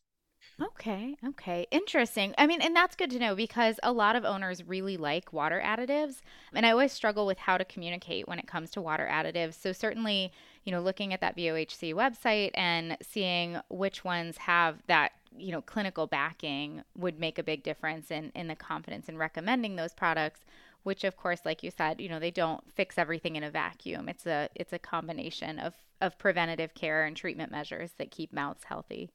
Okay, 0.63 1.17
okay. 1.27 1.67
Interesting. 1.73 2.33
I 2.39 2.47
mean, 2.47 2.61
and 2.63 2.77
that's 2.77 2.95
good 2.95 3.11
to 3.11 3.19
know 3.19 3.35
because 3.35 3.81
a 3.83 3.91
lot 3.91 4.15
of 4.15 4.25
owners 4.25 4.63
really 4.63 4.97
like 4.97 5.33
water 5.33 5.61
additives. 5.65 6.21
And 6.53 6.65
I 6.65 6.71
always 6.71 6.93
struggle 6.93 7.27
with 7.27 7.39
how 7.39 7.59
to 7.59 7.65
communicate 7.65 8.29
when 8.29 8.39
it 8.39 8.47
comes 8.47 8.71
to 8.73 8.81
water 8.81 9.09
additives. 9.11 9.55
So, 9.55 9.73
certainly, 9.73 10.31
you 10.63 10.71
know, 10.71 10.81
looking 10.81 11.13
at 11.13 11.21
that 11.23 11.37
VOHC 11.37 11.93
website 11.93 12.53
and 12.55 12.97
seeing 13.03 13.59
which 13.69 14.05
ones 14.05 14.39
have 14.39 14.81
that, 14.87 15.13
you 15.37 15.51
know, 15.51 15.61
clinical 15.61 16.07
backing 16.07 16.83
would 16.97 17.19
make 17.19 17.39
a 17.41 17.43
big 17.43 17.65
difference 17.65 18.13
in, 18.13 18.31
in 18.37 18.47
the 18.47 18.55
confidence 18.55 19.09
in 19.09 19.19
recommending 19.19 19.77
those 19.77 19.93
products 19.93 20.41
which 20.85 21.03
of 21.03 21.17
course 21.17 21.41
like 21.47 21.63
you 21.63 21.71
said 21.71 21.99
you 21.99 22.11
know 22.11 22.21
they 22.21 22.31
don't 22.31 22.71
fix 22.71 22.99
everything 22.99 23.37
in 23.37 23.43
a 23.43 23.51
vacuum 23.51 24.07
it's 24.07 24.27
a 24.27 24.51
it's 24.55 24.73
a 24.75 24.79
combination 24.79 25.59
of 25.59 25.75
of 26.03 26.19
preventative 26.19 26.75
care 26.75 27.05
and 27.05 27.17
treatment 27.17 27.51
measures 27.51 27.93
that 27.97 28.11
keep 28.11 28.35
mouths 28.35 28.65
healthy 28.65 29.09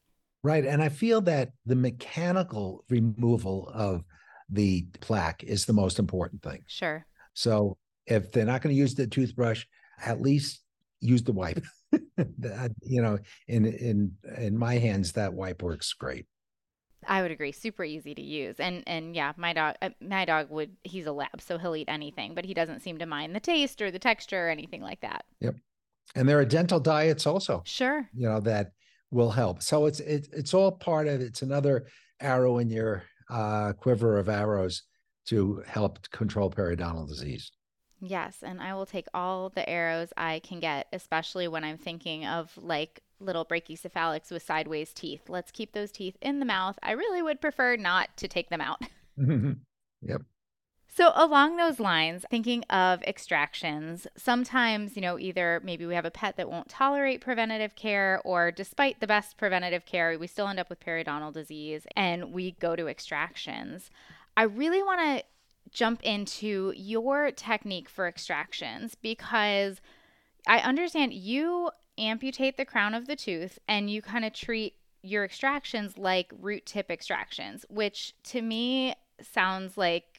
Right. 0.43 0.65
And 0.65 0.81
I 0.81 0.89
feel 0.89 1.21
that 1.21 1.49
the 1.65 1.75
mechanical 1.75 2.85
removal 2.89 3.69
of 3.73 4.03
the 4.49 4.87
plaque 5.01 5.43
is 5.43 5.65
the 5.65 5.73
most 5.73 5.99
important 5.99 6.41
thing. 6.41 6.63
Sure. 6.67 7.05
So 7.33 7.77
if 8.05 8.31
they're 8.31 8.45
not 8.45 8.61
going 8.61 8.73
to 8.73 8.79
use 8.79 8.95
the 8.95 9.07
toothbrush, 9.07 9.65
at 10.03 10.21
least 10.21 10.61
use 11.01 11.23
the 11.23 11.33
wipe. 11.33 11.63
you 11.91 13.01
know, 13.01 13.17
in 13.47 13.65
in 13.65 14.11
in 14.37 14.57
my 14.57 14.77
hands, 14.77 15.13
that 15.13 15.33
wipe 15.33 15.61
works 15.61 15.93
great. 15.93 16.25
I 17.07 17.21
would 17.21 17.31
agree. 17.31 17.51
Super 17.51 17.83
easy 17.83 18.13
to 18.13 18.21
use, 18.21 18.59
and 18.59 18.83
and 18.85 19.15
yeah, 19.15 19.33
my 19.37 19.53
dog, 19.53 19.75
uh, 19.81 19.89
my 20.01 20.25
dog 20.25 20.49
would. 20.49 20.75
He's 20.83 21.05
a 21.05 21.11
lab, 21.11 21.41
so 21.41 21.57
he'll 21.57 21.75
eat 21.75 21.89
anything, 21.89 22.35
but 22.35 22.45
he 22.45 22.53
doesn't 22.53 22.81
seem 22.81 22.97
to 22.99 23.05
mind 23.05 23.35
the 23.35 23.39
taste 23.39 23.81
or 23.81 23.89
the 23.89 23.99
texture 23.99 24.47
or 24.47 24.49
anything 24.49 24.81
like 24.81 25.01
that. 25.01 25.25
Yep. 25.39 25.55
And 26.15 26.27
there 26.27 26.39
are 26.39 26.45
dental 26.45 26.79
diets 26.79 27.25
also. 27.25 27.63
Sure. 27.65 28.07
You 28.13 28.27
know 28.27 28.39
that 28.41 28.71
will 29.11 29.31
help. 29.31 29.61
So 29.63 29.85
it's 29.85 29.99
it, 29.99 30.27
it's 30.31 30.53
all 30.53 30.71
part 30.71 31.07
of 31.07 31.21
it's 31.21 31.41
another 31.41 31.87
arrow 32.19 32.57
in 32.59 32.69
your 32.69 33.03
uh, 33.29 33.73
quiver 33.73 34.17
of 34.17 34.29
arrows 34.29 34.83
to 35.27 35.63
help 35.67 36.09
control 36.11 36.49
periodontal 36.49 37.07
disease. 37.07 37.51
Yes, 38.01 38.37
and 38.43 38.61
I 38.61 38.73
will 38.73 38.85
take 38.85 39.07
all 39.13 39.49
the 39.49 39.67
arrows 39.69 40.13
I 40.15 40.39
can 40.39 40.59
get, 40.59 40.87
especially 40.93 41.47
when 41.47 41.63
I'm 41.63 41.77
thinking 41.77 42.25
of 42.25 42.51
like 42.57 43.01
little 43.19 43.45
brachycephalics 43.45 44.31
with 44.31 44.41
sideways 44.43 44.93
teeth. 44.93 45.23
Let's 45.27 45.51
keep 45.51 45.73
those 45.73 45.91
teeth 45.91 46.17
in 46.21 46.39
the 46.39 46.45
mouth. 46.45 46.79
I 46.81 46.91
really 46.91 47.21
would 47.21 47.41
prefer 47.41 47.75
not 47.75 48.15
to 48.17 48.27
take 48.27 48.49
them 48.49 48.61
out. 48.61 48.81
yep. 50.01 50.21
So, 50.91 51.11
along 51.15 51.55
those 51.57 51.79
lines, 51.79 52.25
thinking 52.31 52.63
of 52.63 53.03
extractions, 53.03 54.07
sometimes, 54.17 54.95
you 54.95 55.03
know, 55.03 55.19
either 55.19 55.61
maybe 55.63 55.85
we 55.85 55.93
have 55.93 56.03
a 56.03 56.11
pet 56.11 56.35
that 56.37 56.49
won't 56.49 56.67
tolerate 56.67 57.21
preventative 57.21 57.75
care, 57.75 58.19
or 58.25 58.51
despite 58.51 58.99
the 58.99 59.07
best 59.07 59.37
preventative 59.37 59.85
care, 59.85 60.17
we 60.17 60.25
still 60.25 60.47
end 60.47 60.59
up 60.59 60.69
with 60.69 60.79
periodontal 60.79 61.31
disease 61.31 61.85
and 61.95 62.33
we 62.33 62.51
go 62.53 62.75
to 62.75 62.87
extractions. 62.87 63.91
I 64.35 64.43
really 64.43 64.81
want 64.81 64.99
to 64.99 65.23
jump 65.71 66.01
into 66.01 66.73
your 66.75 67.31
technique 67.31 67.87
for 67.87 68.07
extractions 68.07 68.95
because 68.95 69.81
I 70.47 70.57
understand 70.59 71.13
you 71.13 71.69
amputate 71.99 72.57
the 72.57 72.65
crown 72.65 72.95
of 72.95 73.05
the 73.05 73.15
tooth 73.15 73.59
and 73.67 73.91
you 73.91 74.01
kind 74.01 74.25
of 74.25 74.33
treat 74.33 74.73
your 75.03 75.23
extractions 75.23 75.97
like 75.97 76.33
root 76.39 76.65
tip 76.65 76.89
extractions, 76.89 77.63
which 77.69 78.15
to 78.23 78.41
me 78.41 78.95
sounds 79.21 79.77
like 79.77 80.18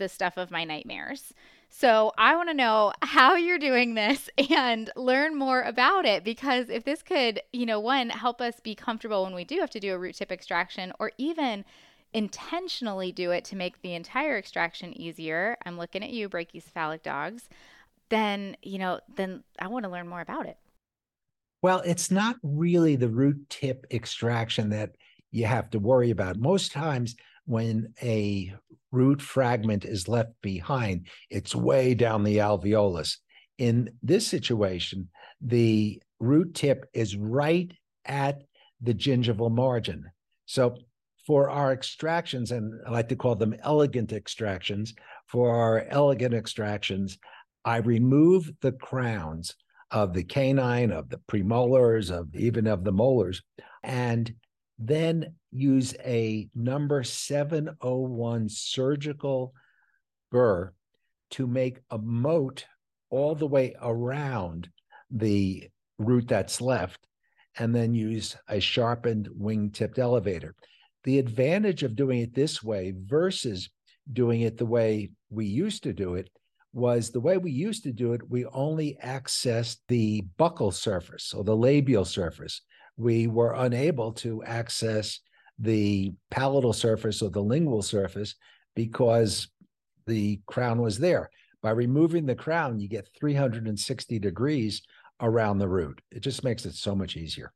the 0.00 0.08
stuff 0.08 0.36
of 0.36 0.50
my 0.50 0.64
nightmares. 0.64 1.32
So 1.68 2.12
I 2.18 2.34
want 2.34 2.48
to 2.48 2.54
know 2.54 2.92
how 3.02 3.36
you're 3.36 3.58
doing 3.58 3.94
this 3.94 4.28
and 4.50 4.90
learn 4.96 5.38
more 5.38 5.62
about 5.62 6.04
it 6.04 6.24
because 6.24 6.68
if 6.68 6.82
this 6.82 7.02
could, 7.02 7.40
you 7.52 7.64
know, 7.64 7.78
one, 7.78 8.10
help 8.10 8.40
us 8.40 8.58
be 8.58 8.74
comfortable 8.74 9.22
when 9.22 9.34
we 9.34 9.44
do 9.44 9.60
have 9.60 9.70
to 9.70 9.80
do 9.80 9.94
a 9.94 9.98
root 9.98 10.16
tip 10.16 10.32
extraction 10.32 10.92
or 10.98 11.12
even 11.16 11.64
intentionally 12.12 13.12
do 13.12 13.30
it 13.30 13.44
to 13.44 13.54
make 13.54 13.80
the 13.82 13.94
entire 13.94 14.36
extraction 14.36 14.98
easier. 15.00 15.56
I'm 15.64 15.78
looking 15.78 16.02
at 16.02 16.10
you, 16.10 16.28
brachycephalic 16.28 17.04
dogs. 17.04 17.48
Then, 18.08 18.56
you 18.62 18.78
know, 18.78 18.98
then 19.14 19.44
I 19.60 19.68
want 19.68 19.84
to 19.84 19.90
learn 19.90 20.08
more 20.08 20.20
about 20.20 20.46
it. 20.46 20.58
Well, 21.62 21.82
it's 21.84 22.10
not 22.10 22.36
really 22.42 22.96
the 22.96 23.08
root 23.08 23.48
tip 23.48 23.86
extraction 23.92 24.70
that 24.70 24.96
you 25.30 25.46
have 25.46 25.70
to 25.70 25.78
worry 25.78 26.10
about. 26.10 26.38
Most 26.38 26.72
times 26.72 27.14
when 27.50 27.92
a 28.00 28.54
root 28.92 29.20
fragment 29.20 29.84
is 29.84 30.06
left 30.06 30.30
behind, 30.40 31.08
it's 31.30 31.52
way 31.52 31.94
down 31.94 32.22
the 32.22 32.36
alveolus. 32.36 33.16
In 33.58 33.90
this 34.04 34.24
situation, 34.24 35.08
the 35.40 36.00
root 36.20 36.54
tip 36.54 36.88
is 36.94 37.16
right 37.16 37.72
at 38.04 38.42
the 38.80 38.94
gingival 38.94 39.50
margin. 39.50 40.04
So 40.46 40.76
for 41.26 41.50
our 41.50 41.72
extractions, 41.72 42.52
and 42.52 42.72
I 42.86 42.90
like 42.92 43.08
to 43.08 43.16
call 43.16 43.34
them 43.34 43.56
elegant 43.64 44.12
extractions, 44.12 44.94
for 45.26 45.52
our 45.52 45.86
elegant 45.88 46.34
extractions, 46.34 47.18
I 47.64 47.78
remove 47.78 48.48
the 48.60 48.72
crowns 48.72 49.56
of 49.90 50.14
the 50.14 50.22
canine, 50.22 50.92
of 50.92 51.08
the 51.08 51.20
premolars, 51.28 52.12
of 52.12 52.32
even 52.36 52.68
of 52.68 52.84
the 52.84 52.92
molars, 52.92 53.42
and 53.82 54.32
then 54.80 55.34
use 55.52 55.94
a 56.04 56.48
number 56.54 57.02
701 57.02 58.48
surgical 58.48 59.52
burr 60.30 60.72
to 61.30 61.46
make 61.46 61.80
a 61.90 61.98
moat 61.98 62.64
all 63.10 63.34
the 63.34 63.46
way 63.46 63.74
around 63.82 64.68
the 65.10 65.68
root 65.98 66.26
that's 66.28 66.60
left, 66.60 67.06
and 67.58 67.74
then 67.74 67.92
use 67.92 68.36
a 68.48 68.58
sharpened 68.58 69.28
wing 69.34 69.70
tipped 69.70 69.98
elevator. 69.98 70.54
The 71.04 71.18
advantage 71.18 71.82
of 71.82 71.94
doing 71.94 72.20
it 72.20 72.34
this 72.34 72.62
way 72.62 72.94
versus 72.96 73.68
doing 74.10 74.40
it 74.40 74.56
the 74.56 74.66
way 74.66 75.10
we 75.28 75.46
used 75.46 75.82
to 75.82 75.92
do 75.92 76.14
it 76.14 76.30
was 76.72 77.10
the 77.10 77.20
way 77.20 77.36
we 77.36 77.50
used 77.50 77.82
to 77.82 77.92
do 77.92 78.12
it, 78.12 78.30
we 78.30 78.46
only 78.46 78.96
accessed 79.04 79.78
the 79.88 80.24
buccal 80.38 80.72
surface 80.72 81.34
or 81.34 81.44
the 81.44 81.56
labial 81.56 82.04
surface 82.04 82.62
we 82.96 83.26
were 83.26 83.54
unable 83.54 84.12
to 84.12 84.42
access 84.44 85.20
the 85.58 86.12
palatal 86.30 86.72
surface 86.72 87.22
or 87.22 87.30
the 87.30 87.42
lingual 87.42 87.82
surface 87.82 88.34
because 88.74 89.48
the 90.06 90.40
crown 90.46 90.80
was 90.80 90.98
there. 90.98 91.30
By 91.62 91.70
removing 91.70 92.24
the 92.24 92.34
crown, 92.34 92.80
you 92.80 92.88
get 92.88 93.08
360 93.18 94.18
degrees 94.18 94.82
around 95.20 95.58
the 95.58 95.68
root. 95.68 96.00
It 96.10 96.20
just 96.20 96.42
makes 96.42 96.64
it 96.64 96.74
so 96.74 96.94
much 96.94 97.16
easier. 97.16 97.52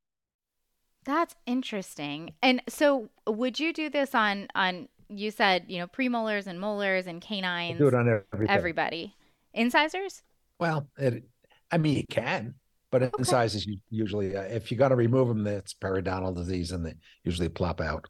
That's 1.05 1.35
interesting. 1.47 2.35
And 2.43 2.63
so 2.69 3.09
would 3.27 3.59
you 3.59 3.73
do 3.73 3.91
this 3.91 4.15
on 4.15 4.49
on 4.55 4.89
you 5.09 5.31
said, 5.31 5.65
you 5.69 5.79
know, 5.79 5.87
premolars 5.87 6.47
and 6.47 6.59
molars 6.61 7.07
and 7.07 7.21
canines? 7.21 7.77
I 7.77 7.79
do 7.79 7.89
it 7.89 7.95
on 7.95 8.23
everybody. 8.33 8.59
Everybody. 8.59 9.15
Incisors? 9.53 10.23
Well, 10.59 10.89
it, 10.99 11.25
I 11.71 11.79
mean, 11.79 11.97
you 11.97 12.05
can 12.09 12.55
but 12.95 13.03
okay. 13.03 13.15
incisors 13.19 13.67
usually, 13.91 14.37
uh, 14.37 14.43
if 14.43 14.71
you 14.71 14.77
got 14.77 14.91
to 14.91 14.95
remove 14.95 15.27
them, 15.27 15.43
that's 15.43 15.75
periodontal 15.75 16.33
disease, 16.33 16.71
and 16.71 16.87
they 16.87 16.95
usually 17.25 17.49
plop 17.49 17.81
out. 17.81 18.07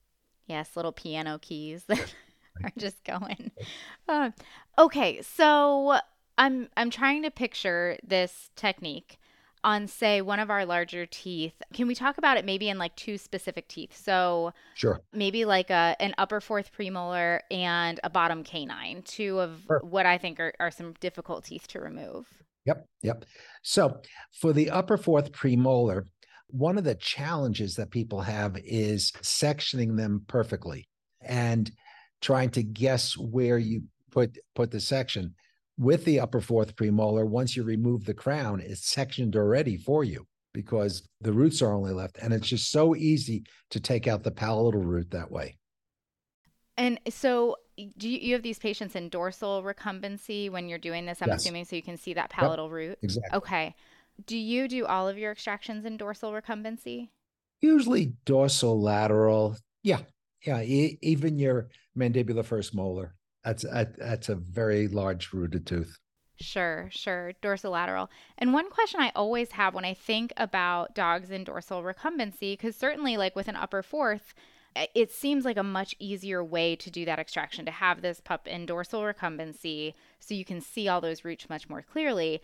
Yes, 0.47 0.77
little 0.77 0.93
piano 0.93 1.39
keys 1.41 1.85
that 1.89 2.15
are 2.63 2.71
just 2.77 3.03
going. 3.03 3.51
Uh, 4.07 4.33
okay, 4.79 5.23
so 5.23 6.01
I'm 6.37 6.69
I'm 6.77 6.91
trying 6.91 7.23
to 7.23 7.31
picture 7.31 7.97
this 8.07 8.51
technique 8.57 9.19
on 9.63 9.89
say 9.89 10.21
one 10.21 10.39
of 10.39 10.51
our 10.51 10.67
larger 10.67 11.07
teeth 11.07 11.55
can 11.73 11.87
we 11.87 11.95
talk 11.95 12.19
about 12.19 12.37
it 12.37 12.45
maybe 12.45 12.69
in 12.69 12.77
like 12.77 12.95
two 12.97 13.17
specific 13.17 13.67
teeth 13.67 13.97
so 13.97 14.53
sure 14.75 15.01
maybe 15.11 15.47
like 15.47 15.71
a 15.71 15.97
an 16.01 16.15
upper 16.19 16.39
fourth 16.39 16.71
premolar 16.77 17.41
and 17.51 17.99
a 18.05 18.11
bottom 18.11 18.45
canine 18.45 19.01
two 19.07 19.41
of 19.41 19.63
sure. 19.67 19.81
what 19.83 20.05
i 20.05 20.19
think 20.19 20.39
are, 20.39 20.53
are 20.61 20.71
some 20.71 20.93
difficult 21.01 21.45
teeth 21.45 21.67
to 21.67 21.81
remove 21.81 22.44
Yep, 22.65 22.87
yep. 23.03 23.25
So 23.63 24.01
for 24.41 24.53
the 24.53 24.71
upper 24.71 24.97
fourth 24.97 25.33
premolar, 25.33 26.05
one 26.49 26.79
of 26.79 26.85
the 26.85 26.95
challenges 26.95 27.75
that 27.77 27.91
people 27.91 28.21
have 28.21 28.57
is 28.65 29.13
sectioning 29.23 29.97
them 29.97 30.25
perfectly 30.29 30.89
and 31.21 31.71
trying 32.21 32.51
to 32.51 32.63
guess 32.63 33.17
where 33.19 33.59
you 33.59 33.83
put 34.11 34.39
put 34.55 34.71
the 34.71 34.81
section. 34.81 35.35
With 35.77 36.05
the 36.05 36.21
upper 36.21 36.41
fourth 36.41 36.77
premolar, 36.77 37.27
once 37.29 37.57
you 37.57 37.65
remove 37.65 38.05
the 38.05 38.15
crown, 38.15 38.61
it's 38.61 38.89
sectioned 38.89 39.35
already 39.37 39.77
for 39.77 40.05
you. 40.05 40.27
because 40.53 41.07
the 41.21 41.33
roots 41.33 41.61
are 41.61 41.73
only 41.73 41.93
left. 41.93 42.17
And 42.23 42.33
it's 42.33 42.47
just 42.49 42.71
so 42.71 42.95
easy 42.95 43.43
to 43.71 43.81
take 43.81 44.07
out 44.07 44.23
the 44.23 44.31
palatal 44.31 44.83
root 44.83 45.11
that 45.11 45.31
way. 45.31 45.59
And 46.77 47.01
so, 47.09 47.57
do 47.97 48.09
you, 48.09 48.19
you 48.19 48.33
have 48.35 48.43
these 48.43 48.59
patients 48.59 48.95
in 48.95 49.09
dorsal 49.09 49.63
recumbency 49.63 50.51
when 50.51 50.69
you're 50.69 50.79
doing 50.79 51.07
this? 51.07 51.21
I'm 51.23 51.29
yes. 51.29 51.41
assuming 51.41 51.65
so 51.65 51.77
you 51.77 51.83
can 51.83 51.97
see 51.97 52.15
that 52.15 52.31
palatal 52.31 52.67
yep, 52.67 52.73
root. 52.73 52.99
Exactly. 53.03 53.37
Okay. 53.37 53.75
Do 54.27 54.37
you 54.37 54.69
do 54.69 54.87
all 54.87 55.09
of 55.09 55.19
your 55.19 55.33
extractions 55.33 55.85
in 55.85 55.97
dorsal 55.97 56.33
recumbency? 56.33 57.09
Usually 57.61 58.13
dorsal 58.25 58.81
lateral. 58.81 59.57
Yeah. 59.83 60.01
Yeah. 60.45 60.63
E- 60.63 60.99
even 61.03 61.39
your 61.39 61.69
mandibular 61.97 62.45
first 62.45 62.75
molar. 62.75 63.15
That's 63.45 63.65
a, 63.65 63.89
that's 63.99 64.29
a 64.29 64.37
very 64.37 64.89
large 64.89 65.33
rooted 65.33 65.67
tooth. 65.67 65.99
Sure, 66.41 66.89
sure. 66.91 67.33
Dorsolateral. 67.43 68.09
And 68.39 68.53
one 68.53 68.71
question 68.71 69.01
I 69.01 69.13
always 69.15 69.53
have 69.53 69.75
when 69.75 69.85
I 69.85 69.95
think 69.95 70.33
about 70.37 70.95
dogs 70.95 71.31
in 71.31 71.45
dorsal 71.45 71.83
recumbency, 71.83 72.55
because 72.55 72.75
certainly, 72.75 73.17
like 73.17 73.37
with 73.37 73.47
an 73.47 73.57
upper 73.57 73.83
fourth, 73.83 74.35
it 74.95 75.13
seems 75.13 75.45
like 75.45 75.57
a 75.57 75.63
much 75.63 75.95
easier 75.99 76.43
way 76.43 76.75
to 76.77 76.91
do 76.91 77.05
that 77.05 77.19
extraction 77.19 77.65
to 77.65 77.71
have 77.71 78.03
this 78.03 78.21
pup 78.21 78.49
in 78.49 78.67
dorsal 78.67 79.03
recumbency 79.03 79.95
so 80.19 80.35
you 80.35 80.45
can 80.45 80.61
see 80.61 80.89
all 80.89 81.01
those 81.01 81.25
roots 81.25 81.49
much 81.49 81.69
more 81.69 81.83
clearly. 81.83 82.43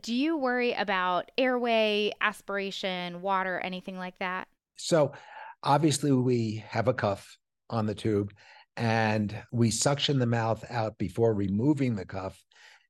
Do 0.00 0.14
you 0.14 0.36
worry 0.36 0.72
about 0.72 1.30
airway, 1.38 2.12
aspiration, 2.20 3.22
water, 3.22 3.60
anything 3.60 3.96
like 3.96 4.18
that? 4.18 4.48
So, 4.76 5.12
obviously, 5.62 6.12
we 6.12 6.64
have 6.68 6.88
a 6.88 6.94
cuff 6.94 7.38
on 7.70 7.86
the 7.86 7.94
tube 7.94 8.32
and 8.76 9.34
we 9.52 9.70
suction 9.70 10.18
the 10.18 10.26
mouth 10.26 10.64
out 10.70 10.98
before 10.98 11.32
removing 11.32 11.94
the 11.94 12.04
cuff 12.04 12.44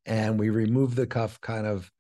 and 0.07 0.39
we 0.39 0.51
remove 0.51 0.95
the 0.95 1.07
cuff 1.07 1.41
kind 1.41 1.67
of 1.67 1.91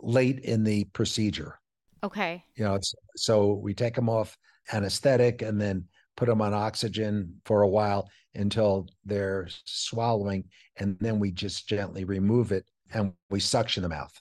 late 0.00 0.38
in 0.40 0.64
the 0.64 0.84
procedure. 0.84 1.58
Okay. 2.04 2.44
You 2.54 2.64
know, 2.64 2.74
it's 2.74 2.94
so 3.16 3.54
we 3.54 3.74
take 3.74 3.94
them 3.94 4.08
off 4.08 4.36
anesthetic 4.72 5.42
and 5.42 5.60
then 5.60 5.86
put 6.16 6.28
them 6.28 6.42
on 6.42 6.54
oxygen 6.54 7.40
for 7.44 7.62
a 7.62 7.68
while 7.68 8.08
until 8.34 8.88
they're 9.04 9.48
swallowing 9.64 10.44
and 10.78 10.96
then 11.00 11.18
we 11.18 11.30
just 11.30 11.68
gently 11.68 12.04
remove 12.04 12.52
it 12.52 12.64
and 12.92 13.12
we 13.30 13.40
suction 13.40 13.82
the 13.82 13.88
mouth. 13.88 14.12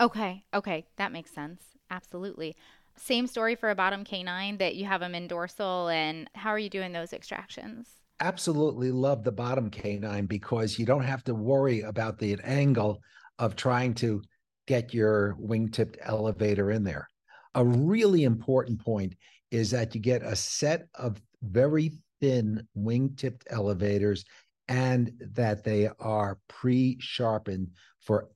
Okay. 0.00 0.44
Okay, 0.54 0.86
that 0.96 1.12
makes 1.12 1.30
sense. 1.30 1.62
Absolutely. 1.90 2.56
Same 2.96 3.26
story 3.26 3.54
for 3.54 3.70
a 3.70 3.74
bottom 3.74 4.04
canine 4.04 4.58
that 4.58 4.74
you 4.74 4.84
have 4.84 5.00
them 5.00 5.14
in 5.14 5.28
dorsal 5.28 5.88
and 5.88 6.28
how 6.34 6.50
are 6.50 6.58
you 6.58 6.70
doing 6.70 6.92
those 6.92 7.12
extractions? 7.12 7.98
absolutely 8.20 8.90
love 8.90 9.22
the 9.24 9.32
bottom 9.32 9.70
canine 9.70 10.26
because 10.26 10.78
you 10.78 10.86
don't 10.86 11.04
have 11.04 11.22
to 11.24 11.34
worry 11.34 11.82
about 11.82 12.18
the 12.18 12.36
angle 12.42 13.00
of 13.38 13.56
trying 13.56 13.94
to 13.94 14.22
get 14.66 14.92
your 14.92 15.36
wing-tipped 15.38 15.96
elevator 16.02 16.70
in 16.70 16.82
there. 16.84 17.08
A 17.54 17.64
really 17.64 18.24
important 18.24 18.80
point 18.80 19.14
is 19.50 19.70
that 19.70 19.94
you 19.94 20.00
get 20.00 20.22
a 20.22 20.36
set 20.36 20.88
of 20.94 21.20
very 21.42 21.92
thin 22.20 22.66
wing-tipped 22.74 23.46
elevators 23.50 24.24
and 24.68 25.12
that 25.34 25.64
they 25.64 25.88
are 25.98 26.38
pre-sharpened 26.48 27.68
for 28.00 28.28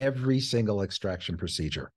every 0.00 0.40
single 0.40 0.82
extraction 0.82 1.36
procedure. 1.36 1.90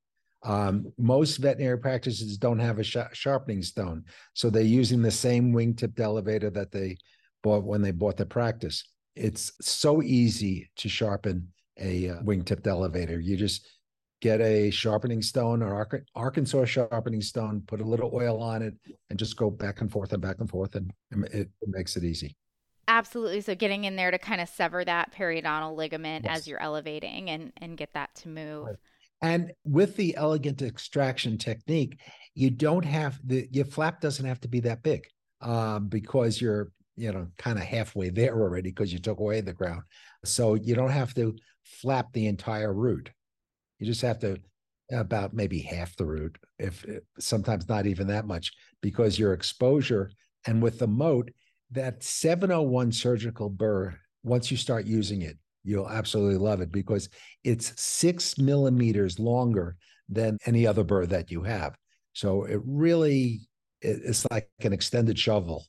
Um, 0.43 0.91
most 0.97 1.37
veterinary 1.37 1.79
practices 1.79 2.37
don't 2.37 2.59
have 2.59 2.79
a 2.79 2.83
sh- 2.83 2.97
sharpening 3.13 3.63
stone, 3.63 4.03
so 4.33 4.49
they're 4.49 4.63
using 4.63 5.01
the 5.01 5.11
same 5.11 5.53
wing-tipped 5.53 5.99
elevator 5.99 6.49
that 6.51 6.71
they 6.71 6.97
bought 7.43 7.63
when 7.63 7.81
they 7.81 7.91
bought 7.91 8.17
the 8.17 8.25
practice. 8.25 8.83
It's 9.15 9.51
so 9.61 10.03
easy 10.03 10.69
to 10.77 10.89
sharpen 10.89 11.47
a 11.79 12.09
uh, 12.09 12.23
wing-tipped 12.23 12.67
elevator. 12.67 13.19
You 13.19 13.37
just 13.37 13.67
get 14.25 14.41
a 14.41 14.71
sharpening 14.71 15.21
stone 15.21 15.61
or 15.61 15.87
Arkansas 16.15 16.65
sharpening 16.65 17.21
stone, 17.21 17.61
put 17.67 17.79
a 17.79 17.83
little 17.83 18.09
oil 18.11 18.41
on 18.41 18.63
it, 18.63 18.73
and 19.11 19.19
just 19.19 19.37
go 19.37 19.51
back 19.51 19.81
and 19.81 19.91
forth 19.91 20.13
and 20.13 20.21
back 20.21 20.37
and 20.39 20.49
forth, 20.49 20.73
and 20.73 20.91
it, 21.11 21.49
it 21.61 21.67
makes 21.67 21.95
it 21.95 22.03
easy. 22.03 22.35
Absolutely. 22.87 23.41
So 23.41 23.53
getting 23.53 23.83
in 23.83 23.95
there 23.95 24.09
to 24.09 24.17
kind 24.17 24.41
of 24.41 24.49
sever 24.49 24.83
that 24.83 25.13
periodontal 25.13 25.75
ligament 25.75 26.25
yes. 26.25 26.39
as 26.39 26.47
you're 26.47 26.61
elevating 26.61 27.29
and 27.29 27.51
and 27.57 27.77
get 27.77 27.93
that 27.93 28.13
to 28.15 28.29
move. 28.29 28.65
Right. 28.65 28.75
And 29.21 29.51
with 29.63 29.95
the 29.95 30.15
elegant 30.17 30.61
extraction 30.61 31.37
technique, 31.37 31.99
you 32.33 32.49
don't 32.49 32.85
have 32.85 33.19
the 33.23 33.47
your 33.51 33.65
flap 33.65 34.01
doesn't 34.01 34.25
have 34.25 34.41
to 34.41 34.47
be 34.47 34.59
that 34.61 34.81
big 34.81 35.05
um, 35.41 35.87
because 35.87 36.41
you're 36.41 36.71
you 36.97 37.11
know, 37.11 37.27
kind 37.37 37.57
of 37.57 37.65
halfway 37.65 38.09
there 38.09 38.39
already 38.39 38.69
because 38.69 38.93
you 38.93 38.99
took 38.99 39.19
away 39.19 39.41
the 39.41 39.53
ground. 39.53 39.81
So 40.23 40.53
you 40.55 40.75
don't 40.75 40.91
have 40.91 41.13
to 41.15 41.35
flap 41.63 42.13
the 42.13 42.27
entire 42.27 42.73
root. 42.73 43.09
You 43.79 43.85
just 43.85 44.01
have 44.01 44.19
to 44.19 44.37
about 44.91 45.33
maybe 45.33 45.59
half 45.59 45.95
the 45.95 46.05
root, 46.05 46.37
if, 46.59 46.83
if 46.85 47.03
sometimes 47.19 47.67
not 47.67 47.87
even 47.87 48.07
that 48.07 48.27
much, 48.27 48.53
because 48.81 49.17
your 49.17 49.33
exposure 49.33 50.11
and 50.45 50.61
with 50.61 50.79
the 50.79 50.87
moat, 50.87 51.31
that 51.71 52.03
701 52.03 52.91
surgical 52.91 53.49
burr, 53.49 53.95
once 54.23 54.51
you 54.51 54.57
start 54.57 54.85
using 54.85 55.23
it, 55.23 55.37
you'll 55.63 55.89
absolutely 55.89 56.37
love 56.37 56.61
it 56.61 56.71
because 56.71 57.09
it's 57.43 57.73
six 57.81 58.37
millimeters 58.37 59.17
longer 59.17 59.75
than 60.07 60.37
any 60.45 60.67
other 60.67 60.83
burr 60.83 61.07
that 61.07 61.31
you 61.31 61.41
have. 61.41 61.75
So 62.13 62.43
it 62.43 62.61
really 62.63 63.41
it's 63.81 64.25
like 64.31 64.49
an 64.61 64.73
extended 64.73 65.19
shovel 65.19 65.65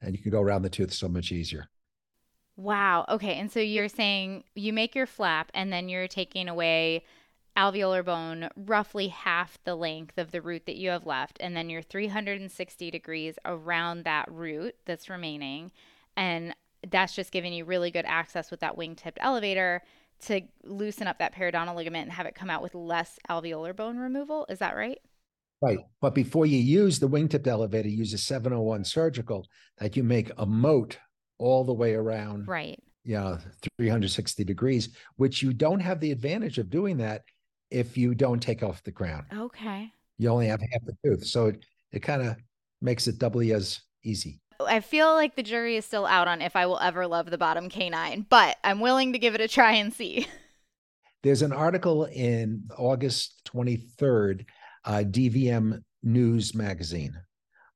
and 0.00 0.16
you 0.16 0.22
can 0.22 0.32
go 0.32 0.40
around 0.40 0.62
the 0.62 0.70
tooth 0.70 0.92
so 0.92 1.08
much 1.08 1.30
easier. 1.30 1.68
Wow. 2.56 3.04
Okay. 3.08 3.34
And 3.34 3.50
so 3.50 3.60
you're 3.60 3.88
saying 3.88 4.44
you 4.54 4.72
make 4.72 4.94
your 4.94 5.06
flap 5.06 5.50
and 5.54 5.72
then 5.72 5.88
you're 5.88 6.08
taking 6.08 6.48
away 6.48 7.04
alveolar 7.60 8.02
bone 8.02 8.48
roughly 8.56 9.08
half 9.08 9.58
the 9.64 9.74
length 9.74 10.16
of 10.16 10.30
the 10.30 10.40
root 10.40 10.64
that 10.64 10.76
you 10.76 10.88
have 10.88 11.04
left 11.04 11.36
and 11.40 11.54
then 11.54 11.68
you're 11.68 11.82
360 11.82 12.90
degrees 12.90 13.38
around 13.44 14.04
that 14.04 14.26
root 14.30 14.74
that's 14.86 15.10
remaining 15.10 15.70
and 16.16 16.54
that's 16.90 17.14
just 17.14 17.32
giving 17.32 17.52
you 17.52 17.64
really 17.66 17.90
good 17.90 18.06
access 18.06 18.50
with 18.50 18.60
that 18.60 18.76
wing-tipped 18.78 19.18
elevator 19.20 19.82
to 20.20 20.40
loosen 20.64 21.06
up 21.06 21.18
that 21.18 21.34
periodontal 21.34 21.74
ligament 21.74 22.04
and 22.04 22.12
have 22.12 22.26
it 22.26 22.34
come 22.34 22.50
out 22.50 22.62
with 22.62 22.74
less 22.74 23.18
alveolar 23.28 23.74
bone 23.74 23.98
removal. 23.98 24.46
Is 24.48 24.58
that 24.58 24.76
right? 24.76 24.98
Right. 25.62 25.78
But 26.00 26.14
before 26.14 26.46
you 26.46 26.58
use 26.58 26.98
the 26.98 27.08
wingtip 27.08 27.46
elevator, 27.46 27.88
use 27.88 28.12
a 28.14 28.18
701 28.18 28.84
surgical 28.84 29.46
that 29.78 29.96
you 29.96 30.02
make 30.02 30.30
a 30.38 30.46
moat 30.46 30.98
all 31.38 31.64
the 31.64 31.74
way 31.74 31.94
around. 31.94 32.48
Right. 32.48 32.82
Yeah, 33.04 33.38
360 33.78 34.44
degrees, 34.44 34.90
which 35.16 35.42
you 35.42 35.52
don't 35.52 35.80
have 35.80 36.00
the 36.00 36.12
advantage 36.12 36.58
of 36.58 36.70
doing 36.70 36.98
that 36.98 37.22
if 37.70 37.96
you 37.96 38.14
don't 38.14 38.40
take 38.40 38.62
off 38.62 38.82
the 38.82 38.92
crown. 38.92 39.26
Okay. 39.32 39.92
You 40.18 40.28
only 40.28 40.48
have 40.48 40.60
half 40.60 40.84
the 40.84 40.96
tooth. 41.04 41.26
So 41.26 41.46
it, 41.46 41.64
it 41.92 42.00
kind 42.00 42.22
of 42.22 42.36
makes 42.80 43.08
it 43.08 43.18
doubly 43.18 43.52
as 43.52 43.80
easy. 44.02 44.40
I 44.60 44.80
feel 44.80 45.14
like 45.14 45.36
the 45.36 45.42
jury 45.42 45.76
is 45.76 45.86
still 45.86 46.06
out 46.06 46.28
on 46.28 46.42
if 46.42 46.54
I 46.54 46.66
will 46.66 46.78
ever 46.80 47.06
love 47.06 47.30
the 47.30 47.38
bottom 47.38 47.68
canine, 47.70 48.26
but 48.28 48.58
I'm 48.62 48.80
willing 48.80 49.12
to 49.14 49.18
give 49.18 49.34
it 49.34 49.40
a 49.40 49.48
try 49.48 49.72
and 49.72 49.92
see. 49.92 50.26
There's 51.22 51.42
an 51.42 51.52
article 51.52 52.06
in 52.06 52.64
August 52.76 53.48
23rd 53.54 54.46
uh, 54.84 55.02
DVM 55.06 55.82
News 56.02 56.54
magazine 56.54 57.14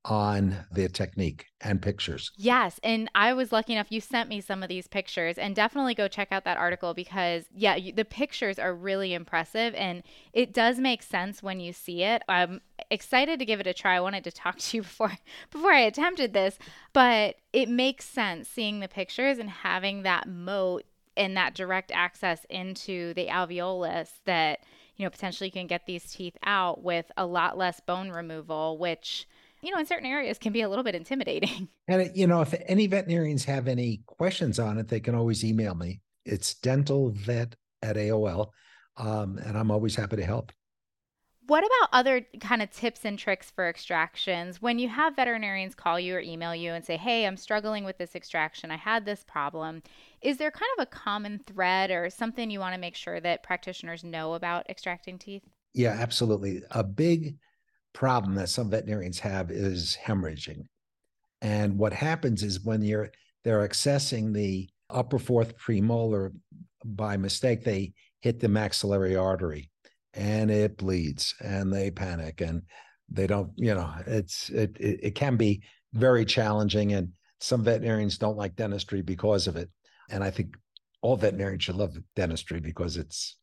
on 0.05 0.67
the 0.71 0.89
technique 0.89 1.47
and 1.63 1.81
pictures. 1.81 2.31
Yes. 2.37 2.79
And 2.83 3.11
I 3.15 3.33
was 3.33 3.53
lucky 3.53 3.73
enough, 3.73 3.91
you 3.91 4.01
sent 4.01 4.29
me 4.29 4.41
some 4.41 4.63
of 4.63 4.69
these 4.69 4.87
pictures, 4.87 5.39
and 5.39 5.57
definitely 5.57 5.95
go 5.95 6.09
check 6.09 6.29
out 6.31 6.45
that 6.45 6.59
article 6.59 6.93
because, 6.93 7.45
yeah, 7.55 7.75
you, 7.75 7.93
the 7.93 8.05
pictures 8.05 8.59
are 8.59 8.75
really 8.75 9.15
impressive 9.15 9.75
and 9.75 10.03
it 10.33 10.53
does 10.53 10.79
make 10.79 11.03
sense 11.03 11.43
when 11.43 11.61
you 11.61 11.73
see 11.73 12.03
it. 12.03 12.23
I'm 12.29 12.61
excited 12.91 13.39
to 13.39 13.47
give 13.47 13.61
it 13.61 13.67
a 13.67 13.73
try. 13.73 13.97
I 13.97 14.01
wanted 14.01 14.25
to 14.25 14.33
talk 14.33 14.59
to 14.59 14.77
you 14.77 14.83
before 14.83 15.13
before 15.51 15.73
I 15.73 15.81
attempted 15.81 16.33
this, 16.33 16.59
but 16.93 17.37
it 17.53 17.69
makes 17.69 18.05
sense 18.05 18.49
seeing 18.49 18.81
the 18.81 18.89
pictures 18.89 19.39
and 19.39 19.49
having 19.49 20.03
that 20.03 20.29
moat 20.29 20.85
and 21.17 21.37
that 21.37 21.55
direct 21.55 21.93
access 21.93 22.45
into 22.51 23.15
the 23.15 23.29
alveolus 23.29 24.11
that 24.25 24.61
you 24.97 25.05
know, 25.05 25.11
potentially 25.11 25.49
you 25.49 25.53
can 25.53 25.67
get 25.67 25.87
these 25.87 26.13
teeth 26.13 26.37
out 26.45 26.83
with 26.83 27.11
a 27.17 27.27
lot 27.27 27.59
less 27.59 27.81
bone 27.81 28.11
removal, 28.11 28.79
which, 28.79 29.27
you 29.65 29.73
know, 29.73 29.79
in 29.79 29.87
certain 29.87 30.07
areas 30.07 30.39
can 30.39 30.53
be 30.53 30.63
a 30.63 30.69
little 30.69 30.85
bit 30.85 30.95
intimidating. 30.95 31.69
And, 31.87 32.11
you 32.15 32.27
know, 32.27 32.41
if 32.41 32.55
any 32.67 32.87
veterinarians 32.87 33.45
have 33.45 33.69
any 33.69 34.01
questions 34.07 34.59
on 34.59 34.79
it, 34.79 34.89
they 34.89 35.01
can 35.01 35.15
always 35.15 35.45
email 35.45 35.75
me. 35.75 36.01
It's 36.25 36.55
dentalvet 36.55 37.53
at 37.83 37.97
AOL. 37.97 38.49
Um, 38.97 39.39
and 39.39 39.59
I'm 39.59 39.71
always 39.71 39.95
happy 39.95 40.17
to 40.17 40.25
help. 40.25 40.51
What 41.47 41.63
about 41.63 41.91
other 41.93 42.27
kind 42.41 42.63
of 42.63 42.71
tips 42.71 43.05
and 43.05 43.19
tricks 43.19 43.51
for 43.51 43.69
extractions? 43.69 44.63
When 44.63 44.79
you 44.79 44.89
have 44.89 45.17
veterinarians 45.17 45.75
call 45.75 46.01
you 46.01 46.15
or 46.17 46.21
email 46.21 46.55
you 46.55 46.73
and 46.73 46.83
say, 46.83 46.97
Hey, 46.97 47.27
I'm 47.27 47.37
struggling 47.37 47.85
with 47.85 47.99
this 47.99 48.15
extraction, 48.15 48.71
I 48.71 48.77
had 48.77 49.05
this 49.05 49.25
problem, 49.25 49.83
is 50.23 50.39
there 50.39 50.51
kind 50.51 50.71
of 50.79 50.85
a 50.85 50.87
common 50.87 51.41
thread 51.47 51.91
or 51.91 52.09
something 52.09 52.51
you 52.51 52.61
want 52.61 52.75
to 52.75 52.81
make 52.81 52.97
sure 52.97 53.21
that 53.21 53.43
practitioners 53.43 54.03
know 54.03 54.33
about 54.33 54.71
extracting 54.71 55.19
teeth? 55.19 55.43
Yeah, 55.75 55.91
absolutely. 55.91 56.63
A 56.71 56.83
big 56.83 57.37
problem 57.95 58.35
that 58.35 58.51
some 58.51 58.69
veterinarians 58.69 59.21
have 59.21 59.51
is 59.51 59.97
hemorrhaging. 60.05 60.67
And 61.41 61.79
what 61.79 61.93
happens 61.93 62.43
is 62.43 62.65
when 62.65 62.83
you're 62.83 63.11
they're 63.45 63.67
accessing 63.67 64.33
the 64.33 64.69
upper 64.91 65.19
fourth 65.19 65.57
premolar 65.57 66.33
by 66.85 67.17
mistake, 67.17 67.65
they 67.65 67.93
hit 68.21 68.41
the 68.41 68.49
maxillary 68.49 69.17
artery 69.17 69.71
and 70.15 70.51
it 70.51 70.77
bleeds 70.77 71.35
and 71.41 71.73
they 71.73 71.91
panic 71.91 72.41
and 72.41 72.63
they 73.11 73.27
don't, 73.27 73.51
you 73.57 73.75
know, 73.75 73.91
it's 74.07 74.51
it 74.51 74.77
it, 74.79 75.01
it 75.03 75.15
can 75.15 75.37
be 75.37 75.63
very 75.93 76.25
challenging 76.25 76.93
and 76.93 77.09
some 77.41 77.63
veterinarians 77.63 78.19
don't 78.19 78.39
like 78.39 78.57
dentistry 78.57 79.03
because 79.03 79.47
of 79.47 79.57
it. 79.57 79.69
And 80.11 80.25
I 80.25 80.31
think 80.31 80.57
all 81.03 81.17
veterinarians 81.17 81.65
should 81.65 81.77
love 81.77 81.97
dentistry 82.17 82.61
because 82.61 82.97
it's 82.97 83.37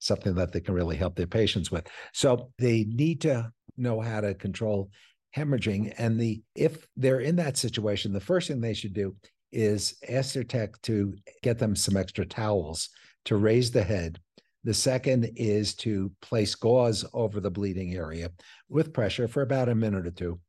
something 0.00 0.34
that 0.34 0.52
they 0.52 0.60
can 0.60 0.74
really 0.74 0.96
help 0.96 1.14
their 1.14 1.26
patients 1.26 1.70
with. 1.70 1.86
So 2.12 2.50
they 2.58 2.84
need 2.84 3.20
to 3.22 3.50
know 3.76 4.00
how 4.00 4.20
to 4.20 4.34
control 4.34 4.90
hemorrhaging. 5.36 5.94
And 5.98 6.18
the 6.18 6.42
if 6.54 6.86
they're 6.96 7.20
in 7.20 7.36
that 7.36 7.56
situation, 7.56 8.12
the 8.12 8.20
first 8.20 8.48
thing 8.48 8.60
they 8.60 8.74
should 8.74 8.94
do 8.94 9.16
is 9.52 9.96
ask 10.08 10.34
their 10.34 10.44
tech 10.44 10.80
to 10.82 11.14
get 11.42 11.58
them 11.58 11.76
some 11.76 11.96
extra 11.96 12.26
towels 12.26 12.90
to 13.26 13.36
raise 13.36 13.70
the 13.70 13.82
head. 13.82 14.18
The 14.64 14.74
second 14.74 15.30
is 15.36 15.74
to 15.76 16.10
place 16.22 16.54
gauze 16.54 17.04
over 17.12 17.40
the 17.40 17.50
bleeding 17.50 17.94
area 17.94 18.30
with 18.68 18.94
pressure 18.94 19.28
for 19.28 19.42
about 19.42 19.68
a 19.68 19.74
minute 19.74 20.06
or 20.06 20.10
two. 20.10 20.40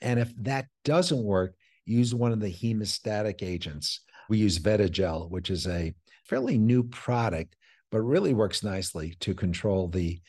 And 0.00 0.18
if 0.18 0.32
that 0.42 0.66
doesn't 0.84 1.22
work, 1.22 1.54
use 1.84 2.14
one 2.14 2.32
of 2.32 2.40
the 2.40 2.52
hemostatic 2.52 3.42
agents. 3.42 4.00
We 4.28 4.38
use 4.38 4.58
Vetagel, 4.58 5.30
which 5.30 5.50
is 5.50 5.66
a 5.66 5.94
fairly 6.24 6.58
new 6.58 6.82
product, 6.82 7.56
but 7.90 8.00
really 8.00 8.34
works 8.34 8.62
nicely 8.62 9.16
to 9.20 9.34
control 9.34 9.88
the 9.88 10.20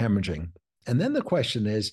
hemorrhaging. 0.00 0.50
And 0.86 1.00
then 1.00 1.12
the 1.12 1.22
question 1.22 1.66
is 1.66 1.92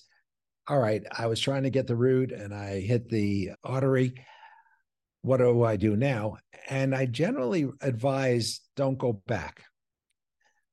all 0.68 0.80
right, 0.80 1.04
I 1.18 1.26
was 1.28 1.40
trying 1.40 1.64
to 1.64 1.70
get 1.70 1.88
the 1.88 1.96
root 1.96 2.32
and 2.32 2.54
I 2.54 2.80
hit 2.80 3.10
the 3.10 3.52
artery. 3.64 4.14
What 5.22 5.38
do 5.38 5.64
I 5.64 5.76
do 5.76 5.96
now? 5.96 6.38
And 6.70 6.96
I 6.96 7.08
generally 7.08 7.68
advise 7.82 8.62
don't 8.76 8.98
go 8.98 9.22
back. 9.28 9.64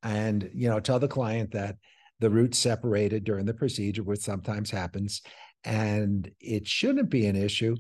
And, 0.03 0.51
you 0.55 0.69
know, 0.69 0.79
tell 0.79 0.99
the 0.99 1.09
client 1.09 1.53
that 1.53 1.77
the 2.21 2.31
root 2.31 2.55
separated 2.55 3.25
during 3.25 3.47
the 3.47 3.55
procedure, 3.55 4.03
which 4.03 4.21
sometimes 4.21 4.71
happens, 4.71 5.23
and 5.65 6.31
it 6.41 6.67
shouldn't 6.67 7.11
be 7.11 7.27
an 7.27 7.37
issue, 7.37 7.77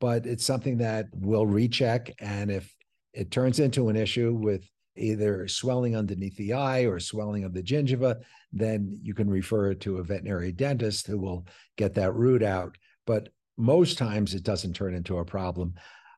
but 0.00 0.26
it's 0.26 0.44
something 0.44 0.78
that 0.78 1.06
we'll 1.12 1.46
recheck. 1.46 2.12
And 2.20 2.50
if 2.50 2.74
it 3.14 3.30
turns 3.30 3.58
into 3.58 3.88
an 3.88 3.96
issue 3.96 4.34
with 4.34 4.62
either 4.96 5.48
swelling 5.48 5.96
underneath 5.96 6.36
the 6.36 6.52
eye 6.52 6.82
or 6.82 7.00
swelling 7.00 7.44
of 7.44 7.54
the 7.54 7.62
gingiva, 7.62 8.20
then 8.52 8.98
you 9.02 9.14
can 9.14 9.28
refer 9.28 9.70
it 9.70 9.80
to 9.80 9.98
a 9.98 10.04
veterinary 10.04 10.52
dentist 10.52 11.06
who 11.06 11.18
will 11.18 11.46
get 11.76 11.94
that 11.94 12.14
root 12.14 12.42
out. 12.42 12.76
But 13.06 13.30
most 13.56 13.98
times 13.98 14.34
it 14.34 14.42
doesn't 14.42 14.74
turn 14.74 14.94
into 14.94 15.18
a 15.18 15.24
problem. 15.24 15.74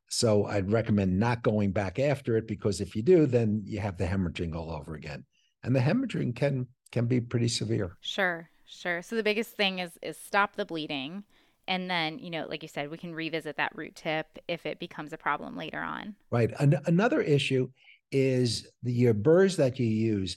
So 0.09 0.47
I'd 0.47 0.71
recommend 0.71 1.19
not 1.19 1.43
going 1.43 1.73
back 1.73 1.99
after 1.99 2.37
it 2.37 2.47
because 2.47 2.81
if 2.81 2.95
you 2.95 3.03
do, 3.03 3.27
then 3.27 3.63
you 3.65 3.81
have 3.81 3.97
the 3.97 4.07
hemorrhaging 4.07 4.55
all 4.55 4.71
over 4.71 4.95
again. 4.95 5.25
And 5.63 5.75
the 5.75 5.81
hemorrhaging 5.81 6.37
can 6.37 6.67
can 6.93 7.07
be 7.07 7.21
pretty 7.21 7.49
severe. 7.49 7.97
Sure, 8.01 8.49
sure. 8.67 9.03
So 9.03 9.17
the 9.17 9.23
biggest 9.23 9.57
thing 9.57 9.79
is 9.79 9.99
is 10.03 10.17
stop 10.19 10.57
the 10.57 10.65
bleeding. 10.65 11.25
And 11.67 11.91
then, 11.91 12.19
you 12.19 12.31
know, 12.31 12.47
like 12.47 12.63
you 12.63 12.69
said, 12.69 12.91
we 12.91 12.99
can 12.99 13.15
revisit 13.15 13.57
that 13.57 13.73
root 13.75 13.97
tip 13.97 14.27
if 14.49 14.67
it 14.67 14.79
becomes 14.79 15.15
a 15.15 15.17
problem 15.17 15.57
later 15.57 15.81
on. 15.81 16.15
Right. 16.31 16.53
An- 16.59 16.81
another 16.85 17.23
issue 17.23 17.71
is 18.13 18.67
the 18.83 18.93
your 18.93 19.15
burrs 19.15 19.57
that 19.57 19.79
you 19.79 19.87
use. 19.87 20.37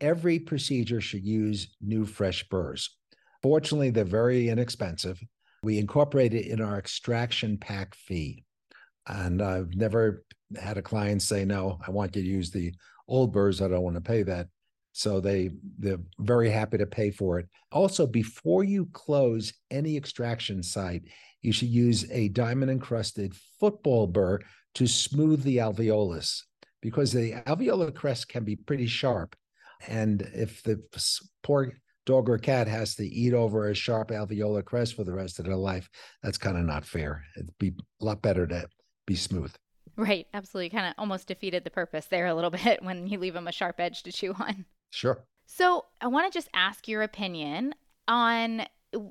Every 0.00 0.38
procedure 0.38 1.00
should 1.00 1.24
use 1.24 1.74
new 1.80 2.04
fresh 2.04 2.48
burrs. 2.48 2.96
Fortunately, 3.42 3.90
they're 3.90 4.04
very 4.04 4.48
inexpensive. 4.48 5.20
We 5.62 5.78
incorporate 5.78 6.34
it 6.34 6.46
in 6.46 6.60
our 6.60 6.78
extraction 6.78 7.58
pack 7.58 7.94
fee. 7.94 8.44
And 9.08 9.40
I've 9.40 9.74
never 9.74 10.24
had 10.60 10.78
a 10.78 10.82
client 10.82 11.22
say, 11.22 11.44
no, 11.44 11.78
I 11.86 11.90
want 11.90 12.14
you 12.16 12.22
to 12.22 12.28
use 12.28 12.50
the 12.50 12.74
old 13.08 13.32
burrs. 13.32 13.62
I 13.62 13.68
don't 13.68 13.82
want 13.82 13.96
to 13.96 14.00
pay 14.02 14.22
that. 14.24 14.48
So 14.92 15.20
they 15.20 15.50
they're 15.78 16.00
very 16.18 16.50
happy 16.50 16.78
to 16.78 16.86
pay 16.86 17.10
for 17.10 17.38
it. 17.38 17.46
Also, 17.70 18.06
before 18.06 18.64
you 18.64 18.88
close 18.92 19.52
any 19.70 19.96
extraction 19.96 20.62
site, 20.62 21.02
you 21.42 21.52
should 21.52 21.68
use 21.68 22.10
a 22.10 22.28
diamond 22.28 22.70
encrusted 22.70 23.34
football 23.60 24.06
burr 24.06 24.40
to 24.74 24.86
smooth 24.86 25.42
the 25.42 25.58
alveolus 25.58 26.42
because 26.80 27.12
the 27.12 27.32
alveolar 27.46 27.94
crest 27.94 28.28
can 28.28 28.44
be 28.44 28.56
pretty 28.56 28.86
sharp. 28.86 29.36
And 29.88 30.22
if 30.34 30.62
the 30.62 30.82
poor 31.42 31.72
dog 32.04 32.28
or 32.28 32.38
cat 32.38 32.68
has 32.68 32.94
to 32.94 33.04
eat 33.04 33.34
over 33.34 33.68
a 33.68 33.74
sharp 33.74 34.08
alveolar 34.08 34.64
crest 34.64 34.94
for 34.94 35.04
the 35.04 35.12
rest 35.12 35.38
of 35.38 35.44
their 35.44 35.56
life, 35.56 35.88
that's 36.22 36.38
kind 36.38 36.56
of 36.56 36.64
not 36.64 36.84
fair. 36.84 37.24
It'd 37.36 37.56
be 37.58 37.74
a 38.00 38.04
lot 38.04 38.22
better 38.22 38.46
to 38.46 38.68
be 39.06 39.16
smooth. 39.16 39.54
Right, 39.96 40.26
absolutely. 40.34 40.70
Kind 40.70 40.86
of 40.86 40.94
almost 40.98 41.26
defeated 41.26 41.64
the 41.64 41.70
purpose 41.70 42.06
there 42.06 42.26
a 42.26 42.34
little 42.34 42.50
bit 42.64 42.82
when 42.82 43.06
you 43.06 43.18
leave 43.18 43.34
them 43.34 43.48
a 43.48 43.52
sharp 43.52 43.80
edge 43.80 44.02
to 44.04 44.12
chew 44.12 44.34
on. 44.38 44.64
Sure. 44.90 45.24
So 45.46 45.84
I 46.00 46.08
want 46.08 46.30
to 46.30 46.36
just 46.36 46.48
ask 46.54 46.88
your 46.88 47.02
opinion 47.02 47.74
on 48.08 48.66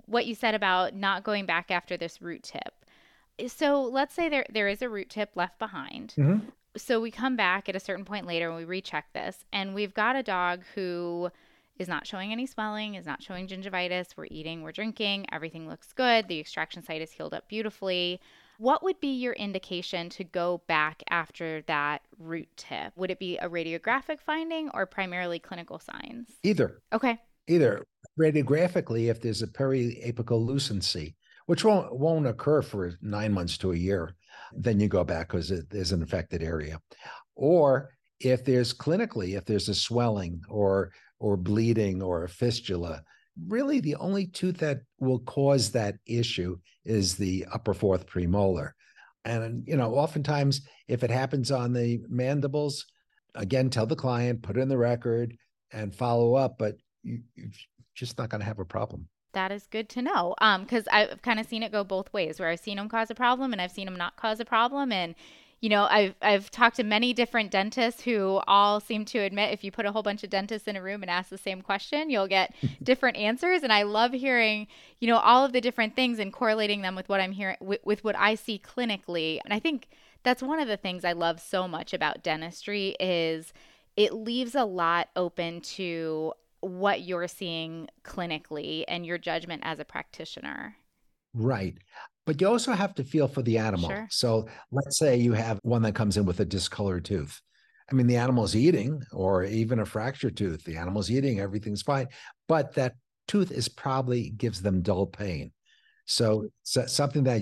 what 0.06 0.26
you 0.26 0.36
said 0.36 0.56
about 0.56 0.96
not 0.96 1.24
going 1.24 1.46
back 1.46 1.70
after 1.70 1.98
this 1.98 2.22
root 2.22 2.44
tip. 2.44 2.74
So 3.48 3.84
let's 3.84 4.16
say 4.16 4.30
there 4.30 4.46
there 4.50 4.70
is 4.70 4.82
a 4.82 4.90
root 4.90 5.10
tip 5.10 5.32
left 5.36 5.60
behind. 5.60 6.14
Mm-hmm 6.18 6.48
so 6.78 7.00
we 7.00 7.12
come 7.12 7.36
back 7.36 7.70
at 7.70 7.76
a 7.76 7.80
certain 7.80 8.06
point 8.06 8.26
later 8.26 8.48
and 8.48 8.58
we 8.58 8.66
recheck 8.66 9.06
this, 9.14 9.46
and 9.54 9.74
we've 9.74 9.94
got 9.94 10.16
a 10.16 10.24
dog 10.24 10.64
who 10.76 11.30
is 11.78 11.88
not 11.88 12.08
showing 12.08 12.32
any 12.32 12.46
swelling, 12.46 12.96
is 12.96 13.06
not 13.06 13.22
showing 13.22 13.48
gingivitis. 13.48 14.16
We're 14.16 14.28
eating, 14.32 14.62
we're 14.62 14.72
drinking, 14.72 15.26
everything 15.32 15.68
looks 15.68 15.92
good. 15.94 16.28
The 16.28 16.40
extraction 16.40 16.84
site 16.84 17.02
is 17.02 17.12
healed 17.12 17.34
up 17.34 17.48
beautifully. 17.50 18.22
What 18.58 18.84
would 18.84 19.02
be 19.02 19.10
your 19.10 19.34
indication 19.34 20.10
to 20.12 20.24
go 20.24 20.62
back 20.68 21.04
after 21.10 21.62
that 21.64 22.04
root 22.18 22.48
tip? 22.56 22.94
Would 22.96 23.12
it 23.12 23.20
be 23.20 23.38
a 23.38 23.50
radiographic 23.50 24.22
finding 24.22 24.70
or 24.74 24.86
primarily 24.86 25.40
clinical 25.40 25.80
signs? 25.80 26.30
Either. 26.44 26.82
Okay. 26.94 27.20
Either. 27.48 27.84
Radiographically, 28.18 29.10
if 29.10 29.22
there's 29.22 29.42
a 29.42 29.48
periapical 29.48 30.46
lucency, 30.46 31.16
which 31.48 31.66
won't, 31.66 32.00
won't 32.00 32.26
occur 32.26 32.62
for 32.62 32.98
nine 33.02 33.34
months 33.34 33.58
to 33.58 33.74
a 33.74 33.76
year, 33.76 34.16
then 34.54 34.80
you 34.80 34.88
go 34.88 35.04
back 35.04 35.30
because 35.30 35.52
it 35.52 35.66
is 35.72 35.92
an 35.92 36.02
infected 36.02 36.44
area. 36.44 36.80
Or 37.36 37.92
if 38.20 38.46
there's 38.46 38.74
clinically, 38.74 39.38
if 39.38 39.46
there's 39.46 39.70
a 39.70 39.76
swelling 39.76 40.42
or 40.50 40.92
or 41.20 41.38
bleeding 41.38 42.02
or 42.02 42.24
a 42.24 42.30
fistula, 42.30 43.02
really 43.48 43.80
the 43.80 43.96
only 43.96 44.28
tooth 44.28 44.58
that 44.58 44.80
will 45.00 45.20
cause 45.20 45.72
that 45.72 45.96
issue 46.06 46.58
is 46.84 47.16
the 47.16 47.46
upper 47.52 47.74
fourth 47.74 48.06
premolar. 48.08 48.72
And 49.24 49.64
you 49.68 49.76
know, 49.76 49.96
oftentimes 49.96 50.62
if 50.88 51.04
it 51.04 51.10
happens 51.10 51.52
on 51.52 51.74
the 51.74 52.00
mandibles, 52.08 52.86
again, 53.34 53.70
tell 53.70 53.86
the 53.86 53.96
client, 53.96 54.44
put 54.44 54.58
it 54.58 54.62
in 54.62 54.70
the 54.70 54.78
record, 54.78 55.36
and 55.72 55.94
follow 55.94 56.36
up. 56.36 56.58
But 56.58 56.76
you, 57.04 57.22
you're 57.36 57.50
just 57.96 58.18
not 58.18 58.30
going 58.30 58.42
to 58.42 58.48
have 58.48 58.60
a 58.60 58.66
problem 58.66 59.08
that 59.36 59.52
is 59.52 59.68
good 59.68 59.88
to 59.90 60.02
know. 60.02 60.34
Um, 60.42 60.64
because 60.64 60.88
I've 60.92 61.22
kind 61.22 61.40
of 61.40 61.46
seen 61.46 61.62
it 61.62 61.72
go 61.72 61.84
both 61.84 62.12
ways, 62.12 62.40
where 62.40 62.50
I've 62.50 62.60
seen 62.60 62.78
them 62.78 62.90
cause 62.90 63.12
a 63.12 63.16
problem 63.16 63.54
and 63.54 63.62
I've 63.62 63.72
seen 63.72 63.86
them 63.86 63.96
not 63.96 64.16
cause 64.16 64.40
a 64.40 64.46
problem, 64.46 64.92
and 64.92 65.14
you 65.62 65.70
know, 65.70 65.88
I've 65.90 66.16
I've 66.22 66.52
talked 66.52 66.76
to 66.78 66.84
many 66.84 67.14
different 67.14 67.50
dentists 67.50 68.02
who 68.02 68.42
all 68.46 68.80
seem 68.80 69.06
to 69.06 69.20
admit 69.20 69.54
if 69.54 69.64
you 69.64 69.72
put 69.72 69.86
a 69.86 69.92
whole 69.92 70.04
bunch 70.04 70.24
of 70.24 70.30
dentists 70.30 70.68
in 70.68 70.76
a 70.76 70.82
room 70.82 71.02
and 71.02 71.10
ask 71.10 71.30
the 71.30 71.38
same 71.38 71.62
question, 71.62 72.10
you'll 72.10 72.28
get 72.28 72.54
different 72.84 73.18
answers. 73.18 73.64
And 73.64 73.72
I 73.72 73.84
love 73.84 74.12
hearing, 74.12 74.68
you 75.00 75.08
know, 75.08 75.18
all 75.18 75.46
of 75.46 75.54
the 75.54 75.62
different 75.62 75.96
things 75.96 76.20
and 76.20 76.32
correlating 76.32 76.82
them 76.82 76.96
with 76.96 77.10
what 77.10 77.22
I'm 77.22 77.32
hearing 77.32 77.58
with, 77.62 77.80
with 77.86 78.04
what 78.04 78.16
I 78.18 78.36
see 78.36 78.60
clinically. 78.60 79.40
And 79.44 79.54
I 79.54 79.60
think 79.60 79.88
that's 80.24 80.44
one 80.44 80.60
of 80.60 80.68
the 80.68 80.78
things 80.78 81.06
I 81.06 81.14
love 81.14 81.40
so 81.40 81.68
much 81.68 81.94
about 81.94 82.22
dentistry 82.22 82.96
is 83.00 83.54
it 83.96 84.14
leaves 84.14 84.56
a 84.56 84.66
lot 84.66 85.10
open 85.16 85.62
to 85.62 86.34
what 86.66 87.02
you're 87.02 87.28
seeing 87.28 87.88
clinically 88.04 88.84
and 88.88 89.06
your 89.06 89.18
judgment 89.18 89.62
as 89.66 89.80
a 89.80 89.86
practitioner. 89.86 90.76
Right. 91.34 91.78
But 92.26 92.42
you 92.42 92.48
also 92.48 92.72
have 92.72 92.96
to 92.96 93.04
feel 93.04 93.28
for 93.28 93.42
the 93.42 93.58
animal. 93.58 93.90
Sure. 93.90 94.08
So 94.10 94.48
let's 94.72 94.98
say 94.98 95.18
you 95.18 95.34
have 95.34 95.60
one 95.64 95.84
that 95.84 95.96
comes 95.96 96.18
in 96.18 96.26
with 96.26 96.40
a 96.40 96.46
discolored 96.46 97.06
tooth. 97.06 97.40
I 97.92 97.94
mean, 97.94 98.08
the 98.08 98.18
animal's 98.18 98.56
eating, 98.56 99.04
or 99.12 99.44
even 99.44 99.80
a 99.80 99.86
fractured 99.86 100.36
tooth. 100.36 100.64
The 100.64 100.78
animal's 100.78 101.12
eating, 101.12 101.40
everything's 101.40 101.84
fine. 101.84 102.08
But 102.48 102.74
that 102.76 102.96
tooth 103.28 103.52
is 103.52 103.70
probably 103.70 104.32
gives 104.32 104.62
them 104.62 104.82
dull 104.82 105.06
pain. 105.06 105.52
So, 106.06 106.48
so 106.64 106.88
something 106.88 107.26
that 107.26 107.42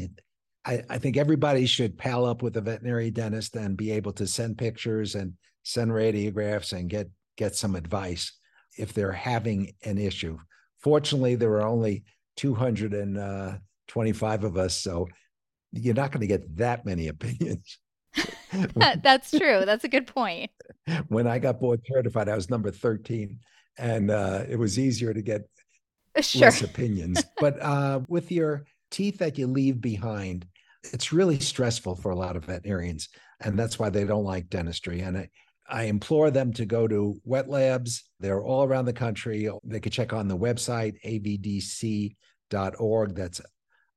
I, 0.65 0.83
I 0.89 0.97
think 0.97 1.15
everybody 1.15 1.65
should 1.65 1.97
pal 1.97 2.25
up 2.25 2.41
with 2.41 2.57
a 2.57 2.61
veterinary 2.61 3.09
dentist 3.09 3.55
and 3.55 3.77
be 3.77 3.91
able 3.91 4.11
to 4.13 4.27
send 4.27 4.57
pictures 4.57 5.15
and 5.15 5.33
send 5.63 5.91
radiographs 5.91 6.73
and 6.73 6.89
get 6.89 7.09
get 7.35 7.55
some 7.55 7.75
advice 7.75 8.33
if 8.77 8.93
they're 8.93 9.11
having 9.11 9.73
an 9.83 9.97
issue. 9.97 10.37
Fortunately, 10.79 11.33
there 11.35 11.51
are 11.53 11.67
only 11.67 12.03
225 12.37 14.43
of 14.43 14.57
us, 14.57 14.75
so 14.75 15.07
you're 15.71 15.95
not 15.95 16.11
going 16.11 16.21
to 16.21 16.27
get 16.27 16.55
that 16.57 16.85
many 16.85 17.07
opinions. 17.09 17.79
That's 18.75 19.31
true. 19.31 19.63
That's 19.65 19.83
a 19.83 19.89
good 19.89 20.07
point. 20.07 20.51
When 21.07 21.27
I 21.27 21.39
got 21.39 21.59
board 21.59 21.81
certified, 21.85 22.29
I 22.29 22.35
was 22.35 22.49
number 22.49 22.71
13, 22.71 23.39
and 23.77 24.11
uh, 24.11 24.43
it 24.47 24.57
was 24.57 24.77
easier 24.77 25.13
to 25.13 25.21
get 25.21 25.47
sure. 26.21 26.41
less 26.41 26.61
opinions. 26.61 27.23
but 27.39 27.61
uh, 27.61 28.01
with 28.07 28.31
your 28.31 28.65
teeth 28.91 29.19
that 29.19 29.37
you 29.37 29.47
leave 29.47 29.81
behind, 29.81 30.45
it's 30.91 31.13
really 31.13 31.39
stressful 31.39 31.95
for 31.95 32.11
a 32.11 32.15
lot 32.15 32.35
of 32.35 32.45
veterinarians, 32.45 33.09
and 33.41 33.57
that's 33.57 33.79
why 33.79 33.89
they 33.89 34.05
don't 34.05 34.25
like 34.25 34.49
dentistry. 34.49 35.01
And 35.01 35.17
I, 35.17 35.29
I 35.67 35.83
implore 35.83 36.29
them 36.29 36.51
to 36.53 36.65
go 36.65 36.87
to 36.87 37.15
wet 37.23 37.49
labs. 37.49 38.03
They're 38.19 38.43
all 38.43 38.63
around 38.63 38.85
the 38.85 38.93
country. 38.93 39.49
They 39.63 39.79
could 39.79 39.93
check 39.93 40.13
on 40.13 40.27
the 40.27 40.37
website, 40.37 40.95
avdc.org. 42.51 43.15
That's 43.15 43.41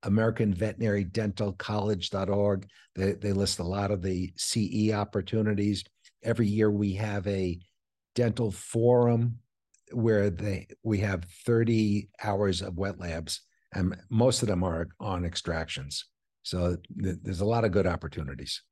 American 0.03 0.55
Veterinary 0.55 1.05
Dental 1.05 1.53
College.org. 1.53 2.69
They, 2.95 3.13
they 3.13 3.33
list 3.33 3.59
a 3.59 3.65
lot 3.65 3.91
of 3.91 4.03
the 4.03 4.33
CE 4.37 4.93
opportunities. 4.93 5.85
Every 6.23 6.47
year 6.47 6.71
we 6.71 6.95
have 6.95 7.27
a 7.27 7.59
dental 8.15 8.51
forum 8.51 9.39
where 9.93 10.31
they 10.31 10.67
we 10.83 10.99
have 10.99 11.25
30 11.45 12.09
hours 12.25 12.63
of 12.63 12.77
wet 12.77 12.99
labs 12.99 13.43
and 13.73 13.97
most 14.11 14.43
of 14.43 14.49
them 14.49 14.65
are 14.65 14.89
on 14.99 15.25
extractions. 15.25 16.07
So 16.43 16.77
th- 17.03 17.17
there's 17.23 17.41
a 17.41 17.45
lot 17.45 17.65
of 17.65 17.73
good 17.73 17.87
opportunities. 17.87 18.63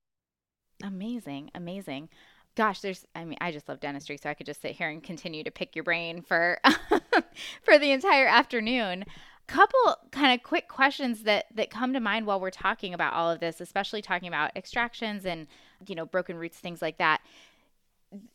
Amazing, 0.83 1.51
amazing. 1.55 2.09
Gosh, 2.57 2.81
there's 2.81 3.07
I 3.15 3.25
mean, 3.25 3.39
I 3.41 3.51
just 3.51 3.69
love 3.69 3.81
dentistry, 3.81 4.17
so 4.17 4.31
I 4.31 4.35
could 4.35 4.47
just 4.47 4.63
sit 4.63 4.73
here 4.73 4.89
and 4.89 5.03
continue 5.03 5.43
to 5.45 5.51
pick 5.51 5.75
your 5.75 5.85
brain 5.85 6.23
for 6.23 6.59
for 7.63 7.79
the 7.79 7.91
entire 7.91 8.27
afternoon. 8.27 9.05
Couple 9.47 9.97
kind 10.11 10.33
of 10.33 10.43
quick 10.43 10.69
questions 10.69 11.25
that 11.25 11.47
that 11.55 11.71
come 11.71 11.93
to 11.93 12.01
mind 12.01 12.27
while 12.27 12.41
we're 12.41 12.51
talking 12.51 12.95
about 12.95 13.13
all 13.13 13.31
of 13.31 13.41
this, 13.41 13.61
especially 13.61 14.01
talking 14.03 14.29
about 14.29 14.53
extractions 14.57 15.27
and, 15.27 15.47
you 15.87 15.95
know, 15.95 16.07
broken 16.07 16.37
roots, 16.37 16.59
things 16.59 16.81
like 16.81 16.99
that 16.99 17.21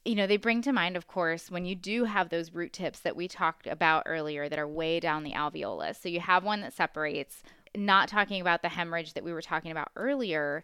you 0.06 0.16
know, 0.16 0.28
they 0.28 0.38
bring 0.38 0.62
to 0.64 0.74
mind, 0.74 0.98
of 0.98 1.08
course, 1.08 1.50
when 1.50 1.66
you 1.66 1.76
do 1.76 2.06
have 2.06 2.30
those 2.30 2.52
root 2.52 2.74
tips 2.74 3.00
that 3.00 3.16
we 3.16 3.28
talked 3.28 3.68
about 3.68 4.04
earlier 4.06 4.50
that 4.50 4.60
are 4.60 4.68
way 4.68 5.00
down 5.00 5.24
the 5.24 5.34
alveolus. 5.34 6.02
So 6.02 6.10
you 6.10 6.20
have 6.20 6.44
one 6.44 6.62
that 6.62 6.74
separates, 6.74 7.44
not 7.76 8.08
talking 8.10 8.42
about 8.42 8.62
the 8.62 8.70
hemorrhage 8.70 9.14
that 9.14 9.24
we 9.24 9.34
were 9.34 9.42
talking 9.42 9.72
about 9.72 9.90
earlier. 9.96 10.64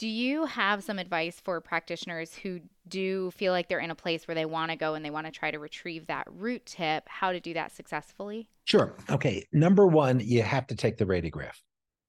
Do 0.00 0.08
you 0.08 0.46
have 0.46 0.82
some 0.82 0.98
advice 0.98 1.38
for 1.44 1.60
practitioners 1.60 2.34
who 2.34 2.60
do 2.88 3.30
feel 3.32 3.52
like 3.52 3.68
they're 3.68 3.80
in 3.80 3.90
a 3.90 3.94
place 3.94 4.26
where 4.26 4.34
they 4.34 4.46
want 4.46 4.70
to 4.70 4.76
go 4.78 4.94
and 4.94 5.04
they 5.04 5.10
want 5.10 5.26
to 5.26 5.30
try 5.30 5.50
to 5.50 5.58
retrieve 5.58 6.06
that 6.06 6.26
root 6.30 6.64
tip, 6.64 7.06
how 7.06 7.32
to 7.32 7.38
do 7.38 7.52
that 7.52 7.70
successfully? 7.70 8.48
Sure. 8.64 8.96
Okay. 9.10 9.44
Number 9.52 9.86
one, 9.86 10.18
you 10.18 10.42
have 10.42 10.66
to 10.68 10.74
take 10.74 10.96
the 10.96 11.04
radiograph. 11.04 11.60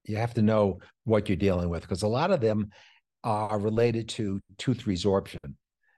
You 0.06 0.16
have 0.16 0.34
to 0.36 0.42
know 0.42 0.80
what 1.04 1.28
you're 1.28 1.36
dealing 1.36 1.68
with 1.68 1.82
because 1.82 2.04
a 2.04 2.08
lot 2.08 2.32
of 2.32 2.40
them 2.40 2.70
are 3.26 3.60
related 3.60 4.08
to 4.08 4.40
tooth 4.58 4.86
resorption. 4.86 5.56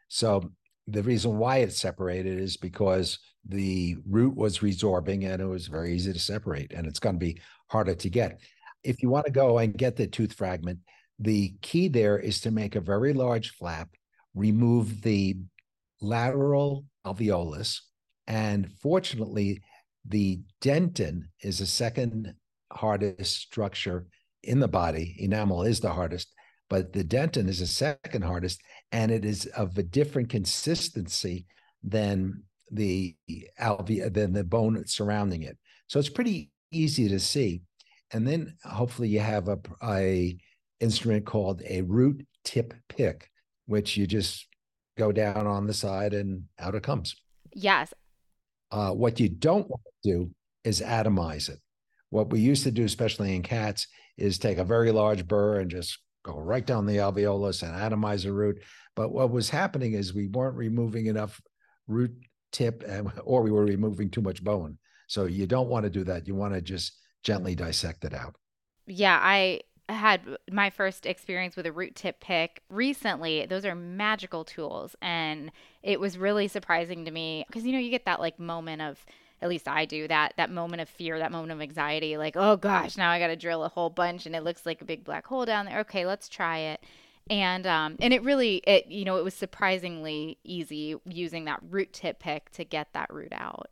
So 0.07 0.51
the 0.87 1.03
reason 1.03 1.37
why 1.37 1.57
it's 1.57 1.79
separated 1.79 2.39
is 2.39 2.57
because 2.57 3.19
the 3.47 3.97
root 4.09 4.35
was 4.35 4.59
resorbing 4.59 5.31
and 5.31 5.39
it 5.39 5.45
was 5.45 5.67
very 5.67 5.93
easy 5.93 6.11
to 6.11 6.17
separate 6.17 6.73
and 6.73 6.87
it's 6.87 6.99
going 6.99 7.17
to 7.17 7.23
be 7.23 7.39
harder 7.67 7.93
to 7.93 8.09
get. 8.09 8.41
If 8.83 9.03
you 9.03 9.09
want 9.09 9.27
to 9.27 9.31
go 9.31 9.59
and 9.59 9.77
get 9.77 9.95
the 9.95 10.07
tooth 10.07 10.33
fragment, 10.33 10.79
the 11.19 11.53
key 11.61 11.87
there 11.87 12.17
is 12.17 12.41
to 12.41 12.51
make 12.51 12.75
a 12.75 12.81
very 12.81 13.13
large 13.13 13.51
flap, 13.51 13.89
remove 14.33 15.01
the 15.01 15.37
lateral 16.01 16.85
alveolus, 17.05 17.79
and 18.27 18.71
fortunately, 18.81 19.61
the 20.07 20.41
dentin 20.61 21.23
is 21.41 21.59
the 21.59 21.65
second 21.65 22.33
hardest 22.71 23.41
structure 23.41 24.05
in 24.43 24.59
the 24.59 24.67
body. 24.67 25.15
Enamel 25.19 25.63
is 25.63 25.79
the 25.79 25.91
hardest, 25.91 26.33
but 26.69 26.93
the 26.93 27.03
dentin 27.03 27.47
is 27.47 27.59
the 27.59 27.67
second 27.67 28.23
hardest, 28.23 28.61
and 28.91 29.11
it 29.11 29.25
is 29.25 29.45
of 29.47 29.77
a 29.77 29.83
different 29.83 30.29
consistency 30.29 31.45
than 31.83 32.43
the 32.71 33.15
alve 33.59 34.13
than 34.13 34.33
the 34.33 34.43
bone 34.43 34.83
surrounding 34.87 35.43
it. 35.43 35.57
So 35.87 35.99
it's 35.99 36.09
pretty 36.09 36.51
easy 36.71 37.07
to 37.09 37.19
see. 37.19 37.61
And 38.11 38.27
then 38.27 38.55
hopefully 38.63 39.09
you 39.09 39.19
have 39.19 39.47
a, 39.47 39.59
a 39.83 40.37
instrument 40.79 41.25
called 41.25 41.61
a 41.67 41.81
root 41.81 42.25
tip 42.43 42.73
pick, 42.89 43.29
which 43.65 43.97
you 43.97 44.07
just 44.07 44.47
go 44.97 45.11
down 45.11 45.47
on 45.47 45.65
the 45.67 45.73
side 45.73 46.13
and 46.13 46.43
out 46.59 46.75
it 46.75 46.83
comes. 46.83 47.15
Yes. 47.53 47.93
Uh, 48.71 48.91
what 48.91 49.19
you 49.19 49.29
don't 49.29 49.69
want 49.69 49.81
to 50.03 50.11
do 50.11 50.31
is 50.63 50.81
atomize 50.81 51.49
it. 51.49 51.59
What 52.09 52.29
we 52.29 52.39
used 52.39 52.63
to 52.63 52.71
do, 52.71 52.83
especially 52.83 53.35
in 53.35 53.41
cats, 53.41 53.87
is 54.17 54.37
take 54.37 54.57
a 54.57 54.63
very 54.63 54.91
large 54.91 55.27
burr 55.27 55.59
and 55.59 55.69
just 55.69 55.99
go 56.23 56.37
right 56.37 56.65
down 56.65 56.85
the 56.85 56.97
alveolus 56.97 57.63
and 57.63 57.73
atomize 57.73 58.25
a 58.25 58.31
root. 58.31 58.61
But 58.95 59.11
what 59.11 59.31
was 59.31 59.49
happening 59.49 59.93
is 59.93 60.13
we 60.13 60.27
weren't 60.27 60.55
removing 60.55 61.07
enough 61.07 61.41
root 61.87 62.15
tip, 62.51 62.83
and, 62.87 63.11
or 63.23 63.41
we 63.41 63.51
were 63.51 63.65
removing 63.65 64.09
too 64.09 64.21
much 64.21 64.43
bone. 64.43 64.77
So 65.07 65.25
you 65.25 65.47
don't 65.47 65.69
want 65.69 65.83
to 65.83 65.89
do 65.89 66.03
that. 66.05 66.27
You 66.27 66.35
want 66.35 66.53
to 66.53 66.61
just 66.61 66.93
gently 67.23 67.55
dissect 67.55 68.05
it 68.05 68.13
out. 68.13 68.35
Yeah, 68.85 69.19
I 69.21 69.61
had 69.89 70.21
my 70.49 70.69
first 70.69 71.05
experience 71.05 71.55
with 71.55 71.65
a 71.65 71.71
root 71.71 71.95
tip 71.95 72.19
pick 72.19 72.61
recently. 72.69 73.45
Those 73.45 73.65
are 73.65 73.75
magical 73.75 74.45
tools. 74.45 74.95
And 75.01 75.51
it 75.81 75.99
was 75.99 76.17
really 76.17 76.47
surprising 76.47 77.05
to 77.05 77.11
me 77.11 77.43
because, 77.47 77.65
you 77.65 77.73
know, 77.73 77.79
you 77.79 77.89
get 77.89 78.05
that 78.05 78.19
like 78.19 78.39
moment 78.39 78.81
of, 78.81 79.05
at 79.41 79.49
least 79.49 79.67
I 79.67 79.83
do 79.83 80.07
that 80.07 80.33
that 80.37 80.49
moment 80.49 80.81
of 80.81 80.87
fear, 80.87 81.19
that 81.19 81.31
moment 81.31 81.51
of 81.51 81.61
anxiety, 81.61 82.15
like, 82.15 82.37
oh 82.37 82.55
gosh, 82.55 82.95
now 82.95 83.11
I 83.11 83.19
got 83.19 83.27
to 83.27 83.35
drill 83.35 83.65
a 83.65 83.69
whole 83.69 83.89
bunch 83.89 84.25
and 84.25 84.35
it 84.35 84.43
looks 84.43 84.65
like 84.65 84.81
a 84.81 84.85
big 84.85 85.03
black 85.03 85.27
hole 85.27 85.45
down 85.45 85.65
there. 85.65 85.79
Okay, 85.79 86.05
let's 86.05 86.29
try 86.29 86.59
it. 86.59 86.83
And 87.29 87.67
um, 87.67 87.97
and 87.99 88.13
it 88.13 88.23
really 88.23 88.57
it 88.65 88.87
you 88.87 89.03
know 89.03 89.17
it 89.17 89.23
was 89.23 89.33
surprisingly 89.33 90.37
easy 90.43 90.95
using 91.05 91.45
that 91.45 91.59
root 91.69 91.91
tip 91.91 92.19
pick 92.19 92.51
to 92.51 92.63
get 92.63 92.87
that 92.93 93.13
root 93.13 93.33
out. 93.33 93.69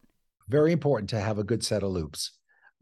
Very 0.50 0.74
important 0.74 1.10
to 1.12 1.22
have 1.22 1.38
a 1.38 1.44
good 1.44 1.64
set 1.64 1.84
of 1.84 1.92
loupes 1.92 2.32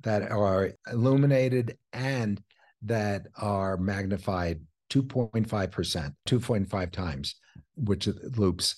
that 0.02 0.32
are 0.32 0.72
illuminated 0.92 1.78
and 1.94 2.42
that 2.82 3.28
are 3.38 3.78
magnified 3.78 4.62
2.5%, 4.90 6.14
2.5 6.28 6.92
times, 6.92 7.36
which 7.76 8.08
loupes 8.38 8.76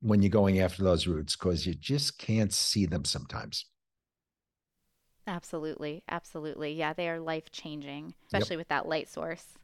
when 0.00 0.22
you're 0.22 0.30
going 0.30 0.60
after 0.60 0.82
those 0.82 1.06
roots 1.06 1.36
because 1.36 1.66
you 1.66 1.74
just 1.74 2.18
can't 2.18 2.52
see 2.52 2.86
them 2.86 3.04
sometimes. 3.04 3.66
Absolutely. 5.26 6.02
Absolutely. 6.08 6.72
Yeah, 6.72 6.92
they 6.94 7.08
are 7.08 7.20
life 7.20 7.50
changing, 7.50 8.14
especially 8.26 8.54
yep. 8.54 8.60
with 8.60 8.68
that 8.68 8.88
light 8.88 9.08
source. 9.08 9.58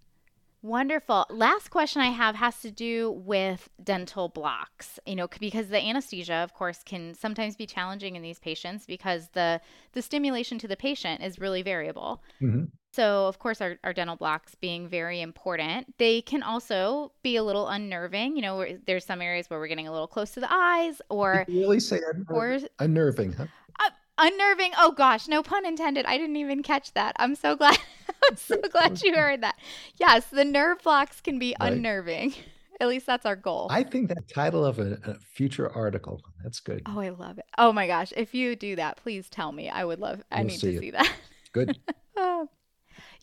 Wonderful. 0.64 1.26
Last 1.28 1.68
question 1.68 2.00
I 2.00 2.10
have 2.10 2.36
has 2.36 2.60
to 2.62 2.70
do 2.70 3.10
with 3.12 3.68
dental 3.82 4.30
blocks. 4.30 4.98
You 5.04 5.14
know, 5.14 5.28
because 5.38 5.68
the 5.68 5.78
anesthesia, 5.78 6.36
of 6.36 6.54
course, 6.54 6.82
can 6.82 7.14
sometimes 7.14 7.54
be 7.54 7.66
challenging 7.66 8.16
in 8.16 8.22
these 8.22 8.38
patients 8.38 8.86
because 8.86 9.28
the 9.34 9.60
the 9.92 10.00
stimulation 10.00 10.58
to 10.60 10.68
the 10.68 10.76
patient 10.76 11.22
is 11.22 11.38
really 11.38 11.62
variable. 11.62 12.22
Mm-hmm. 12.42 12.64
So, 12.94 13.26
of 13.26 13.40
course, 13.40 13.60
our, 13.60 13.76
our 13.82 13.92
dental 13.92 14.14
blocks 14.14 14.54
being 14.54 14.86
very 14.86 15.20
important, 15.20 15.98
they 15.98 16.22
can 16.22 16.44
also 16.44 17.10
be 17.24 17.34
a 17.34 17.42
little 17.42 17.66
unnerving. 17.66 18.36
You 18.36 18.42
know, 18.42 18.78
there's 18.86 19.04
some 19.04 19.20
areas 19.20 19.50
where 19.50 19.58
we're 19.58 19.66
getting 19.66 19.88
a 19.88 19.92
little 19.92 20.06
close 20.06 20.30
to 20.32 20.40
the 20.40 20.52
eyes, 20.52 21.02
or 21.08 21.44
really 21.48 21.80
say 21.80 21.98
or, 22.28 22.60
unnerving, 22.78 23.32
huh? 23.32 23.46
Uh, 23.80 23.90
unnerving. 24.18 24.70
Oh 24.78 24.92
gosh, 24.92 25.26
no 25.26 25.42
pun 25.42 25.66
intended. 25.66 26.06
I 26.06 26.18
didn't 26.18 26.36
even 26.36 26.62
catch 26.62 26.92
that. 26.92 27.16
I'm 27.18 27.34
so 27.34 27.56
glad. 27.56 27.76
I'm 28.30 28.36
so 28.36 28.60
glad 28.70 29.02
you 29.02 29.12
heard 29.12 29.42
that. 29.42 29.56
Yes, 29.96 30.26
the 30.26 30.44
nerve 30.44 30.80
blocks 30.84 31.20
can 31.20 31.40
be 31.40 31.56
right. 31.60 31.72
unnerving. 31.72 32.32
At 32.80 32.86
least 32.86 33.06
that's 33.06 33.26
our 33.26 33.36
goal. 33.36 33.66
I 33.70 33.82
think 33.82 34.08
that 34.10 34.28
title 34.28 34.64
of 34.64 34.78
a, 34.78 34.98
a, 35.04 35.14
future 35.14 35.68
article. 35.68 36.20
That's 36.44 36.60
good. 36.60 36.82
Oh, 36.86 37.00
I 37.00 37.08
love 37.08 37.38
it. 37.38 37.46
Oh 37.58 37.72
my 37.72 37.88
gosh. 37.88 38.12
If 38.16 38.34
you 38.34 38.54
do 38.54 38.76
that, 38.76 38.98
please 38.98 39.28
tell 39.28 39.50
me. 39.50 39.68
I 39.68 39.84
would 39.84 39.98
love 39.98 40.22
I 40.30 40.44
need 40.44 40.60
see 40.60 40.72
to 40.72 40.76
it. 40.76 40.80
see 40.80 40.90
that. 40.92 41.12
Good. 41.52 41.78
oh. 42.16 42.48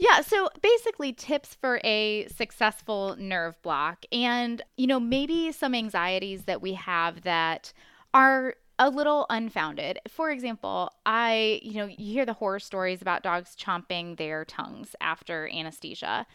Yeah, 0.02 0.22
so 0.22 0.50
basically 0.64 1.14
tips 1.14 1.54
for 1.54 1.80
a 1.84 2.26
successful 2.28 3.16
nerve 3.20 3.62
block 3.62 4.04
and 4.12 4.60
you 4.76 4.88
know 4.88 5.00
maybe 5.00 5.52
some 5.52 5.76
anxieties 5.76 6.46
that 6.46 6.60
we 6.60 6.74
have 6.74 7.22
that 7.22 7.72
are 8.12 8.56
a 8.80 8.90
little 8.90 9.28
unfounded. 9.30 10.00
For 10.08 10.32
example, 10.32 10.90
I, 11.06 11.60
you 11.62 11.76
know, 11.76 11.86
you 11.86 12.14
hear 12.14 12.26
the 12.26 12.34
horror 12.34 12.58
stories 12.58 13.04
about 13.04 13.22
dogs 13.22 13.56
chomping 13.56 14.18
their 14.18 14.44
tongues 14.44 14.96
after 15.00 15.48
anesthesia. 15.54 16.26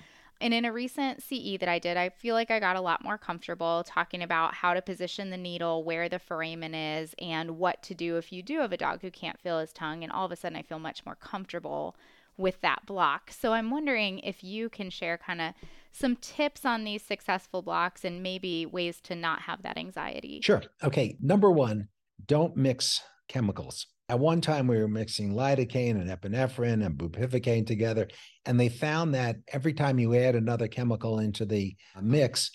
And 0.40 0.54
in 0.54 0.64
a 0.64 0.72
recent 0.72 1.20
CE 1.24 1.58
that 1.58 1.68
I 1.68 1.80
did, 1.80 1.96
I 1.96 2.10
feel 2.10 2.36
like 2.36 2.52
I 2.52 2.60
got 2.60 2.76
a 2.76 2.80
lot 2.80 3.02
more 3.02 3.18
comfortable 3.18 3.82
talking 3.84 4.22
about 4.22 4.54
how 4.54 4.74
to 4.74 4.82
position 4.82 5.30
the 5.30 5.36
needle, 5.36 5.82
where 5.82 6.08
the 6.08 6.20
foramen 6.20 6.72
is, 6.72 7.16
and 7.18 7.58
what 7.58 7.82
to 7.84 7.94
do 7.94 8.16
if 8.16 8.32
you 8.32 8.44
do 8.44 8.60
have 8.60 8.72
a 8.72 8.76
dog 8.76 9.02
who 9.02 9.10
can't 9.10 9.40
feel 9.40 9.58
his 9.58 9.72
tongue. 9.72 10.04
And 10.04 10.12
all 10.12 10.26
of 10.26 10.30
a 10.30 10.36
sudden, 10.36 10.56
I 10.56 10.62
feel 10.62 10.78
much 10.78 11.04
more 11.04 11.16
comfortable 11.16 11.96
with 12.36 12.60
that 12.60 12.84
block. 12.86 13.30
So 13.30 13.52
I'm 13.52 13.70
wondering 13.70 14.18
if 14.20 14.44
you 14.44 14.68
can 14.68 14.90
share 14.90 15.18
kind 15.18 15.40
of 15.40 15.54
some 15.92 16.16
tips 16.16 16.64
on 16.64 16.84
these 16.84 17.02
successful 17.02 17.62
blocks 17.62 18.04
and 18.04 18.22
maybe 18.22 18.66
ways 18.66 19.00
to 19.02 19.14
not 19.14 19.42
have 19.42 19.62
that 19.62 19.78
anxiety. 19.78 20.40
Sure. 20.42 20.62
Okay. 20.84 21.16
Number 21.20 21.50
one, 21.50 21.88
don't 22.26 22.56
mix 22.56 23.00
chemicals. 23.28 23.86
At 24.08 24.20
one 24.20 24.40
time, 24.40 24.68
we 24.68 24.78
were 24.78 24.86
mixing 24.86 25.32
lidocaine 25.32 26.00
and 26.00 26.08
epinephrine 26.08 26.84
and 26.84 26.96
bupivacaine 26.96 27.66
together, 27.66 28.06
and 28.44 28.58
they 28.58 28.68
found 28.68 29.14
that 29.14 29.36
every 29.52 29.72
time 29.72 29.98
you 29.98 30.14
add 30.14 30.36
another 30.36 30.68
chemical 30.68 31.18
into 31.18 31.44
the 31.44 31.74
mix, 32.00 32.52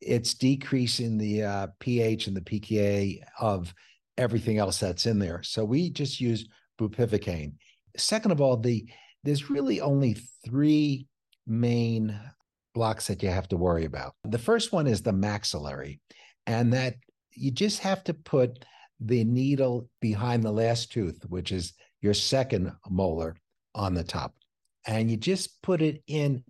it's 0.00 0.34
decreasing 0.34 1.18
the 1.18 1.44
uh, 1.44 1.66
pH 1.78 2.26
and 2.26 2.36
the 2.36 2.40
pKa 2.40 3.20
of 3.40 3.72
everything 4.18 4.58
else 4.58 4.80
that's 4.80 5.06
in 5.06 5.20
there. 5.20 5.44
So 5.44 5.64
we 5.64 5.88
just 5.88 6.20
use 6.20 6.48
bupivacaine. 6.80 7.52
Second 7.96 8.32
of 8.32 8.40
all, 8.40 8.56
the 8.56 8.84
there's 9.24 9.50
really 9.50 9.80
only 9.80 10.16
three 10.44 11.06
main 11.46 12.18
blocks 12.74 13.06
that 13.06 13.22
you 13.22 13.28
have 13.28 13.48
to 13.48 13.56
worry 13.56 13.84
about. 13.84 14.14
The 14.24 14.38
first 14.38 14.72
one 14.72 14.86
is 14.86 15.02
the 15.02 15.12
maxillary. 15.12 16.00
and 16.46 16.72
that 16.72 16.94
you 17.34 17.50
just 17.50 17.78
have 17.80 18.04
to 18.04 18.14
put 18.14 18.64
the 19.00 19.24
needle 19.24 19.88
behind 20.00 20.42
the 20.42 20.52
last 20.52 20.92
tooth, 20.92 21.20
which 21.28 21.52
is 21.52 21.72
your 22.00 22.14
second 22.14 22.72
molar 22.90 23.36
on 23.74 23.94
the 23.94 24.04
top. 24.04 24.34
And 24.86 25.10
you 25.10 25.16
just 25.16 25.62
put 25.62 25.82
it 25.82 26.02
in, 26.06 26.44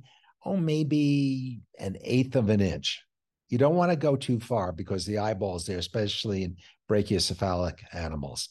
oh, 0.45 0.57
maybe 0.57 1.61
an 1.79 1.97
eighth 2.03 2.37
of 2.37 2.49
an 2.49 2.61
inch. 2.61 3.03
You 3.49 3.59
don't 3.59 3.77
want 3.77 3.91
to 3.93 3.97
go 3.97 4.17
too 4.17 4.41
far 4.41 4.73
because 4.73 5.05
the 5.05 5.19
eyeball's 5.19 5.67
there, 5.67 5.79
especially 5.79 6.45
in 6.45 6.57
brachiocephalic 6.91 7.79
animals. 7.93 8.49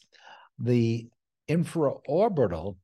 The 0.58 1.08
infraorbital, 1.48 2.76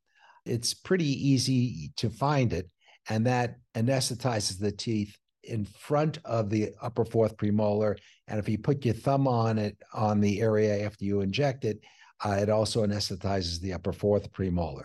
it's 0.48 0.74
pretty 0.74 1.28
easy 1.28 1.92
to 1.96 2.10
find 2.10 2.52
it, 2.52 2.68
and 3.08 3.26
that 3.26 3.56
anesthetizes 3.74 4.58
the 4.58 4.72
teeth 4.72 5.16
in 5.44 5.64
front 5.64 6.18
of 6.24 6.50
the 6.50 6.70
upper 6.82 7.04
fourth 7.04 7.36
premolar. 7.36 7.96
And 8.26 8.38
if 8.38 8.48
you 8.48 8.58
put 8.58 8.84
your 8.84 8.94
thumb 8.94 9.26
on 9.26 9.58
it 9.58 9.76
on 9.94 10.20
the 10.20 10.40
area 10.40 10.84
after 10.84 11.04
you 11.04 11.20
inject 11.20 11.64
it, 11.64 11.80
uh, 12.24 12.38
it 12.40 12.50
also 12.50 12.84
anesthetizes 12.84 13.60
the 13.60 13.72
upper 13.72 13.92
fourth 13.92 14.32
premolar. 14.32 14.84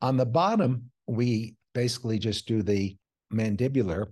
On 0.00 0.16
the 0.16 0.26
bottom, 0.26 0.90
we 1.06 1.56
basically 1.74 2.18
just 2.18 2.46
do 2.46 2.62
the 2.62 2.96
mandibular. 3.32 4.06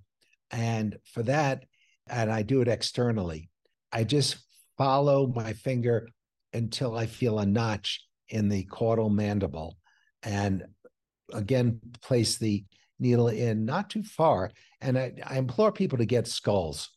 And 0.50 0.96
for 1.04 1.22
that, 1.24 1.64
and 2.08 2.30
I 2.30 2.42
do 2.42 2.60
it 2.60 2.68
externally, 2.68 3.48
I 3.92 4.04
just 4.04 4.36
follow 4.76 5.28
my 5.28 5.52
finger 5.52 6.08
until 6.52 6.96
I 6.96 7.06
feel 7.06 7.38
a 7.38 7.46
notch 7.46 8.04
in 8.28 8.48
the 8.48 8.64
caudal 8.64 9.10
mandible. 9.10 9.76
And 10.22 10.64
again, 11.32 11.80
place 12.02 12.36
the 12.36 12.64
needle 12.98 13.28
in 13.28 13.64
not 13.64 13.90
too 13.90 14.02
far. 14.02 14.50
And 14.80 14.98
I, 14.98 15.12
I 15.26 15.38
implore 15.38 15.72
people 15.72 15.98
to 15.98 16.04
get 16.04 16.26
skulls 16.28 16.90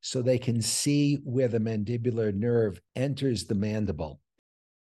so 0.00 0.22
they 0.22 0.38
can 0.38 0.62
see 0.62 1.16
where 1.24 1.48
the 1.48 1.58
mandibular 1.58 2.34
nerve 2.34 2.80
enters 2.96 3.44
the 3.44 3.54
mandible. 3.54 4.20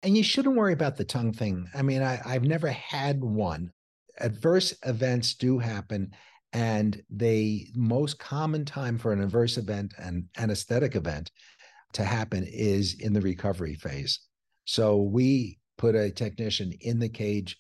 And 0.03 0.15
you 0.15 0.23
shouldn't 0.23 0.57
worry 0.57 0.73
about 0.73 0.97
the 0.97 1.05
tongue 1.05 1.33
thing. 1.33 1.67
I 1.73 1.81
mean, 1.81 2.01
I, 2.01 2.19
I've 2.25 2.43
never 2.43 2.69
had 2.69 3.23
one. 3.23 3.71
Adverse 4.19 4.73
events 4.85 5.35
do 5.35 5.59
happen, 5.59 6.11
and 6.53 7.01
the 7.09 7.67
most 7.75 8.19
common 8.19 8.65
time 8.65 8.97
for 8.97 9.13
an 9.13 9.21
adverse 9.21 9.57
event 9.57 9.93
and 9.99 10.25
anesthetic 10.37 10.95
event 10.95 11.31
to 11.93 12.03
happen 12.03 12.45
is 12.47 12.95
in 12.99 13.13
the 13.13 13.21
recovery 13.21 13.75
phase. 13.75 14.19
So 14.65 14.97
we 14.97 15.59
put 15.77 15.95
a 15.95 16.11
technician 16.11 16.73
in 16.81 16.99
the 16.99 17.09
cage 17.09 17.57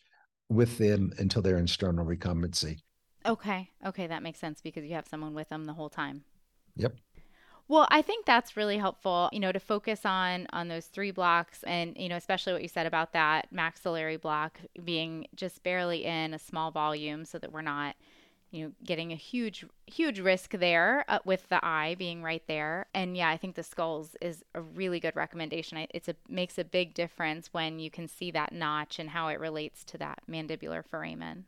with 0.49 0.77
them 0.77 1.13
until 1.17 1.41
they're 1.41 1.57
in 1.57 1.67
sternal 1.67 2.05
recumbency. 2.05 2.79
Okay. 3.25 3.69
Okay. 3.85 4.07
That 4.07 4.23
makes 4.23 4.39
sense 4.39 4.61
because 4.61 4.85
you 4.85 4.93
have 4.93 5.07
someone 5.07 5.33
with 5.33 5.49
them 5.49 5.65
the 5.65 5.73
whole 5.73 5.89
time. 5.89 6.23
Yep. 6.75 6.95
Well, 7.69 7.85
I 7.91 8.01
think 8.01 8.25
that's 8.25 8.55
really 8.55 8.77
helpful, 8.77 9.29
you 9.33 9.41
know, 9.41 9.51
to 9.51 9.59
focus 9.59 10.05
on 10.05 10.47
on 10.53 10.69
those 10.69 10.85
three 10.85 11.11
blocks 11.11 11.63
and, 11.63 11.97
you 11.97 12.07
know, 12.07 12.15
especially 12.15 12.53
what 12.53 12.61
you 12.61 12.69
said 12.69 12.85
about 12.85 13.11
that 13.11 13.51
maxillary 13.51 14.15
block 14.15 14.61
being 14.85 15.27
just 15.35 15.63
barely 15.63 16.05
in 16.05 16.33
a 16.33 16.39
small 16.39 16.71
volume 16.71 17.25
so 17.25 17.37
that 17.39 17.51
we're 17.51 17.61
not, 17.61 17.97
you 18.51 18.65
know, 18.65 18.71
getting 18.83 19.11
a 19.11 19.15
huge 19.15 19.65
huge 19.85 20.19
risk 20.19 20.51
there 20.51 21.05
uh, 21.07 21.19
with 21.25 21.47
the 21.49 21.63
eye 21.65 21.95
being 21.97 22.23
right 22.23 22.43
there. 22.47 22.87
And 22.93 23.17
yeah, 23.17 23.29
I 23.29 23.37
think 23.37 23.55
the 23.55 23.63
skulls 23.63 24.15
is 24.21 24.43
a 24.55 24.61
really 24.61 24.99
good 24.99 25.15
recommendation. 25.15 25.85
It's 25.89 26.07
a 26.07 26.15
makes 26.29 26.57
a 26.57 26.63
big 26.63 26.93
difference 26.93 27.49
when 27.51 27.79
you 27.79 27.91
can 27.91 28.07
see 28.07 28.31
that 28.31 28.53
notch 28.53 28.99
and 28.99 29.09
how 29.09 29.27
it 29.27 29.39
relates 29.39 29.83
to 29.85 29.97
that 29.97 30.21
mandibular 30.29 30.85
foramen. 30.85 31.45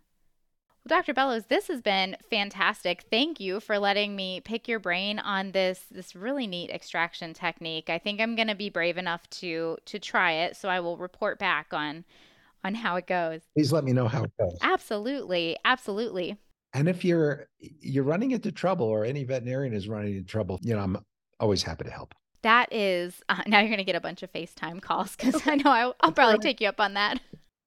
Well, 0.83 0.97
Dr. 0.97 1.13
Bellows, 1.13 1.45
this 1.45 1.67
has 1.67 1.81
been 1.81 2.15
fantastic. 2.29 3.05
Thank 3.09 3.39
you 3.39 3.59
for 3.59 3.79
letting 3.79 4.15
me 4.15 4.41
pick 4.41 4.67
your 4.67 4.79
brain 4.79 5.19
on 5.19 5.51
this 5.51 5.85
this 5.91 6.15
really 6.15 6.47
neat 6.47 6.69
extraction 6.69 7.33
technique. 7.33 7.89
I 7.89 7.97
think 7.97 8.19
I'm 8.19 8.35
going 8.35 8.47
to 8.49 8.55
be 8.55 8.69
brave 8.69 8.97
enough 8.97 9.29
to 9.31 9.77
to 9.85 9.99
try 9.99 10.33
it, 10.33 10.57
so 10.57 10.67
I 10.67 10.81
will 10.81 10.97
report 10.97 11.39
back 11.39 11.73
on 11.73 12.03
on 12.63 12.75
how 12.75 12.97
it 12.97 13.07
goes. 13.07 13.41
Please 13.55 13.71
let 13.71 13.85
me 13.85 13.93
know 13.93 14.07
how 14.07 14.23
it 14.23 14.31
goes. 14.37 14.57
Absolutely, 14.61 15.57
absolutely. 15.63 16.37
And 16.73 16.87
if 16.87 17.03
you're 17.03 17.47
you're 17.59 18.03
running 18.03 18.31
into 18.31 18.51
trouble, 18.51 18.85
or 18.85 19.05
any 19.05 19.23
veterinarian 19.23 19.73
is 19.73 19.87
running 19.87 20.15
into 20.15 20.27
trouble, 20.27 20.59
you 20.61 20.75
know, 20.75 20.81
I'm 20.81 20.97
always 21.39 21.63
happy 21.63 21.85
to 21.85 21.91
help. 21.91 22.13
That 22.41 22.71
is 22.71 23.21
uh, 23.29 23.41
now 23.47 23.59
you're 23.59 23.69
going 23.69 23.79
to 23.79 23.83
get 23.83 23.95
a 23.95 24.01
bunch 24.01 24.23
of 24.23 24.31
FaceTime 24.31 24.81
calls 24.81 25.15
because 25.15 25.45
I 25.47 25.55
know 25.55 25.71
I, 25.71 25.91
I'll 26.01 26.11
probably 26.11 26.39
take 26.39 26.61
you 26.61 26.67
up 26.67 26.79
on 26.79 26.93
that. 26.93 27.19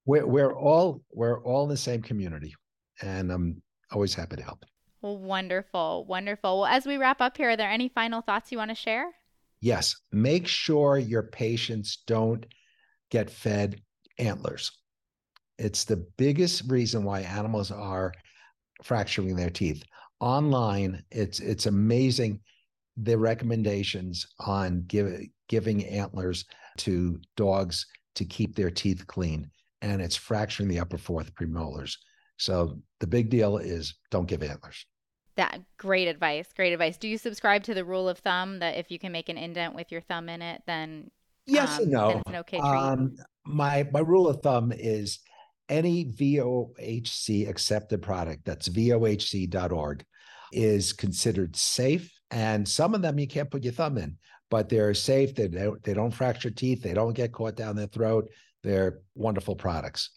We're 0.05 0.25
we're 0.25 0.53
all 0.53 1.01
we're 1.11 1.41
all 1.43 1.63
in 1.63 1.69
the 1.69 1.77
same 1.77 2.01
community 2.01 2.55
and 3.01 3.31
I'm 3.31 3.61
always 3.91 4.13
happy 4.13 4.37
to 4.37 4.43
help. 4.43 4.65
Well, 5.01 5.17
wonderful, 5.17 6.05
wonderful. 6.07 6.61
Well, 6.61 6.65
as 6.65 6.85
we 6.85 6.97
wrap 6.97 7.19
up 7.19 7.35
here, 7.35 7.49
are 7.49 7.57
there 7.57 7.69
any 7.69 7.89
final 7.89 8.21
thoughts 8.21 8.51
you 8.51 8.57
want 8.57 8.71
to 8.71 8.75
share? 8.75 9.07
Yes. 9.59 9.95
Make 10.11 10.47
sure 10.47 10.97
your 10.97 11.23
patients 11.23 12.03
don't 12.07 12.45
get 13.11 13.29
fed 13.29 13.81
antlers. 14.17 14.71
It's 15.57 15.83
the 15.83 16.05
biggest 16.17 16.69
reason 16.69 17.03
why 17.03 17.21
animals 17.21 17.71
are 17.71 18.13
fracturing 18.83 19.35
their 19.35 19.49
teeth. 19.49 19.83
Online, 20.19 21.03
it's 21.11 21.39
it's 21.39 21.65
amazing 21.65 22.39
the 22.97 23.17
recommendations 23.17 24.27
on 24.39 24.83
give, 24.87 25.21
giving 25.49 25.85
antlers 25.85 26.45
to 26.77 27.19
dogs 27.35 27.85
to 28.15 28.25
keep 28.25 28.55
their 28.55 28.69
teeth 28.69 29.05
clean, 29.07 29.49
and 29.81 30.01
it's 30.01 30.15
fracturing 30.15 30.69
the 30.69 30.79
upper 30.79 30.97
fourth 30.97 31.33
premolars. 31.35 31.95
So 32.37 32.79
the 32.99 33.07
big 33.07 33.29
deal 33.29 33.57
is 33.57 33.95
don't 34.11 34.27
give 34.27 34.43
antlers. 34.43 34.85
That 35.35 35.61
great 35.77 36.07
advice. 36.07 36.47
Great 36.55 36.73
advice. 36.73 36.97
Do 36.97 37.07
you 37.07 37.17
subscribe 37.17 37.63
to 37.63 37.73
the 37.73 37.83
rule 37.83 38.07
of 38.07 38.19
thumb 38.19 38.59
that 38.59 38.77
if 38.77 38.91
you 38.91 38.99
can 38.99 39.11
make 39.11 39.29
an 39.29 39.37
indent 39.37 39.73
with 39.73 39.91
your 39.91 40.01
thumb 40.01 40.29
in 40.29 40.41
it, 40.41 40.61
then 40.67 41.09
yes 41.45 41.77
um, 41.77 41.83
and 41.83 41.91
no. 41.91 42.09
it's 42.09 42.21
an 42.27 42.35
okay 42.35 42.59
treat? 42.59 42.69
Um, 42.69 43.15
my 43.45 43.87
my 43.91 43.99
rule 43.99 44.27
of 44.27 44.41
thumb 44.41 44.71
is 44.71 45.19
any 45.69 46.05
VOHC 46.05 47.47
accepted 47.47 48.01
product 48.01 48.45
that's 48.45 48.69
vohc.org 48.69 50.05
is 50.51 50.93
considered 50.93 51.55
safe, 51.55 52.11
and 52.31 52.67
some 52.67 52.93
of 52.93 53.01
them 53.01 53.19
you 53.19 53.27
can't 53.27 53.49
put 53.49 53.63
your 53.63 53.73
thumb 53.73 53.97
in, 53.97 54.17
but 54.49 54.69
they're 54.69 54.93
safe. 54.93 55.33
They 55.35 55.47
don't, 55.47 55.83
they 55.83 55.93
don't 55.93 56.11
fracture 56.11 56.51
teeth. 56.51 56.83
They 56.83 56.93
don't 56.93 57.13
get 57.13 57.31
caught 57.31 57.55
down 57.55 57.75
their 57.75 57.87
throat. 57.87 58.29
They're 58.63 58.99
wonderful 59.15 59.55
products. 59.55 60.11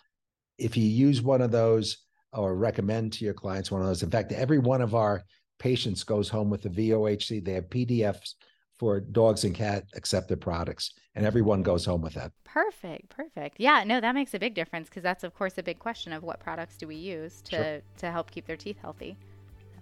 If 0.58 0.76
you 0.76 0.84
use 0.84 1.22
one 1.22 1.42
of 1.42 1.50
those 1.50 1.98
or 2.36 2.54
recommend 2.54 3.14
to 3.14 3.24
your 3.24 3.34
clients 3.34 3.70
one 3.70 3.80
of 3.80 3.86
those. 3.86 4.02
In 4.02 4.10
fact, 4.10 4.32
every 4.32 4.58
one 4.58 4.82
of 4.82 4.94
our 4.94 5.24
patients 5.58 6.04
goes 6.04 6.28
home 6.28 6.50
with 6.50 6.62
the 6.62 6.68
VOHC. 6.68 7.44
They 7.44 7.54
have 7.54 7.68
PDFs 7.68 8.34
for 8.78 9.00
dogs 9.00 9.44
and 9.44 9.54
cat 9.54 9.84
accepted 9.94 10.40
products, 10.40 10.92
and 11.14 11.24
everyone 11.24 11.62
goes 11.62 11.84
home 11.84 12.02
with 12.02 12.14
that. 12.14 12.32
Perfect, 12.44 13.08
perfect. 13.08 13.56
Yeah, 13.58 13.84
no, 13.84 14.00
that 14.00 14.14
makes 14.14 14.34
a 14.34 14.38
big 14.38 14.54
difference 14.54 14.88
because 14.88 15.02
that's 15.02 15.24
of 15.24 15.34
course 15.34 15.58
a 15.58 15.62
big 15.62 15.78
question 15.78 16.12
of 16.12 16.22
what 16.22 16.40
products 16.40 16.76
do 16.76 16.86
we 16.86 16.96
use 16.96 17.40
to 17.42 17.56
sure. 17.56 17.80
to 17.98 18.10
help 18.10 18.30
keep 18.30 18.46
their 18.46 18.56
teeth 18.56 18.78
healthy. 18.80 19.16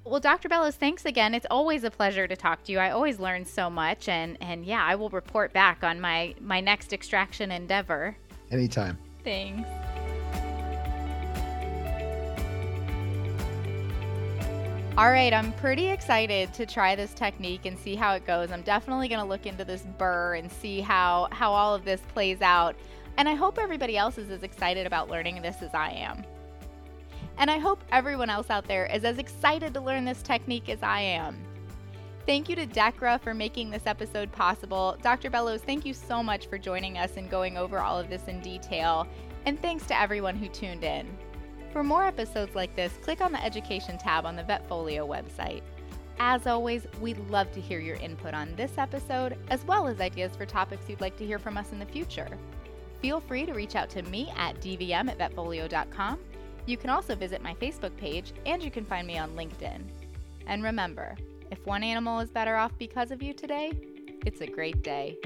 Well, 0.04 0.20
Dr. 0.20 0.50
Bellows, 0.50 0.76
thanks 0.76 1.06
again. 1.06 1.34
It's 1.34 1.46
always 1.50 1.82
a 1.82 1.90
pleasure 1.90 2.28
to 2.28 2.36
talk 2.36 2.62
to 2.64 2.72
you. 2.72 2.78
I 2.78 2.90
always 2.90 3.18
learn 3.18 3.44
so 3.44 3.70
much, 3.70 4.08
and 4.08 4.36
and 4.40 4.64
yeah, 4.64 4.84
I 4.84 4.94
will 4.94 5.10
report 5.10 5.52
back 5.52 5.82
on 5.82 6.00
my 6.00 6.34
my 6.40 6.60
next 6.60 6.92
extraction 6.92 7.50
endeavor. 7.50 8.16
Anytime. 8.50 8.98
Thanks. 9.24 9.68
All 14.96 15.10
right, 15.10 15.32
I'm 15.32 15.50
pretty 15.54 15.88
excited 15.88 16.54
to 16.54 16.64
try 16.64 16.94
this 16.94 17.12
technique 17.14 17.66
and 17.66 17.76
see 17.76 17.96
how 17.96 18.14
it 18.14 18.24
goes. 18.24 18.52
I'm 18.52 18.62
definitely 18.62 19.08
going 19.08 19.20
to 19.20 19.26
look 19.26 19.44
into 19.44 19.64
this 19.64 19.82
burr 19.98 20.34
and 20.36 20.48
see 20.48 20.80
how 20.80 21.26
how 21.32 21.50
all 21.50 21.74
of 21.74 21.84
this 21.84 22.00
plays 22.12 22.40
out. 22.40 22.76
And 23.16 23.28
I 23.28 23.34
hope 23.34 23.58
everybody 23.58 23.96
else 23.96 24.18
is 24.18 24.30
as 24.30 24.44
excited 24.44 24.86
about 24.86 25.10
learning 25.10 25.42
this 25.42 25.62
as 25.62 25.74
I 25.74 25.90
am. 25.90 26.22
And 27.38 27.50
I 27.50 27.58
hope 27.58 27.82
everyone 27.90 28.30
else 28.30 28.50
out 28.50 28.68
there 28.68 28.86
is 28.86 29.02
as 29.02 29.18
excited 29.18 29.74
to 29.74 29.80
learn 29.80 30.04
this 30.04 30.22
technique 30.22 30.68
as 30.68 30.84
I 30.84 31.00
am. 31.00 31.44
Thank 32.24 32.48
you 32.48 32.54
to 32.54 32.64
Dechra 32.64 33.20
for 33.20 33.34
making 33.34 33.70
this 33.70 33.86
episode 33.86 34.30
possible. 34.30 34.96
Dr. 35.02 35.28
Bellows, 35.28 35.62
thank 35.62 35.84
you 35.84 35.92
so 35.92 36.22
much 36.22 36.46
for 36.46 36.56
joining 36.56 36.98
us 36.98 37.16
and 37.16 37.28
going 37.28 37.56
over 37.56 37.80
all 37.80 37.98
of 37.98 38.08
this 38.08 38.28
in 38.28 38.40
detail. 38.42 39.08
And 39.44 39.60
thanks 39.60 39.86
to 39.86 40.00
everyone 40.00 40.36
who 40.36 40.48
tuned 40.48 40.84
in. 40.84 41.08
For 41.74 41.82
more 41.82 42.06
episodes 42.06 42.54
like 42.54 42.76
this, 42.76 42.92
click 43.02 43.20
on 43.20 43.32
the 43.32 43.44
Education 43.44 43.98
tab 43.98 44.24
on 44.26 44.36
the 44.36 44.44
Vetfolio 44.44 45.08
website. 45.08 45.62
As 46.20 46.46
always, 46.46 46.86
we'd 47.00 47.18
love 47.28 47.50
to 47.50 47.60
hear 47.60 47.80
your 47.80 47.96
input 47.96 48.32
on 48.32 48.54
this 48.54 48.78
episode, 48.78 49.36
as 49.48 49.64
well 49.64 49.88
as 49.88 50.00
ideas 50.00 50.36
for 50.36 50.46
topics 50.46 50.88
you'd 50.88 51.00
like 51.00 51.16
to 51.16 51.26
hear 51.26 51.40
from 51.40 51.58
us 51.58 51.72
in 51.72 51.80
the 51.80 51.86
future. 51.86 52.28
Feel 53.02 53.18
free 53.18 53.44
to 53.44 53.52
reach 53.52 53.74
out 53.74 53.90
to 53.90 54.02
me 54.02 54.32
at 54.36 54.60
dvm 54.60 55.10
at 55.10 55.18
vetfolio.com. 55.18 56.20
You 56.64 56.76
can 56.76 56.90
also 56.90 57.16
visit 57.16 57.42
my 57.42 57.54
Facebook 57.54 57.96
page, 57.96 58.32
and 58.46 58.62
you 58.62 58.70
can 58.70 58.84
find 58.84 59.04
me 59.04 59.18
on 59.18 59.34
LinkedIn. 59.34 59.82
And 60.46 60.62
remember, 60.62 61.16
if 61.50 61.66
one 61.66 61.82
animal 61.82 62.20
is 62.20 62.30
better 62.30 62.54
off 62.54 62.70
because 62.78 63.10
of 63.10 63.20
you 63.20 63.34
today, 63.34 63.72
it's 64.24 64.42
a 64.42 64.46
great 64.46 64.80
day. 64.84 65.18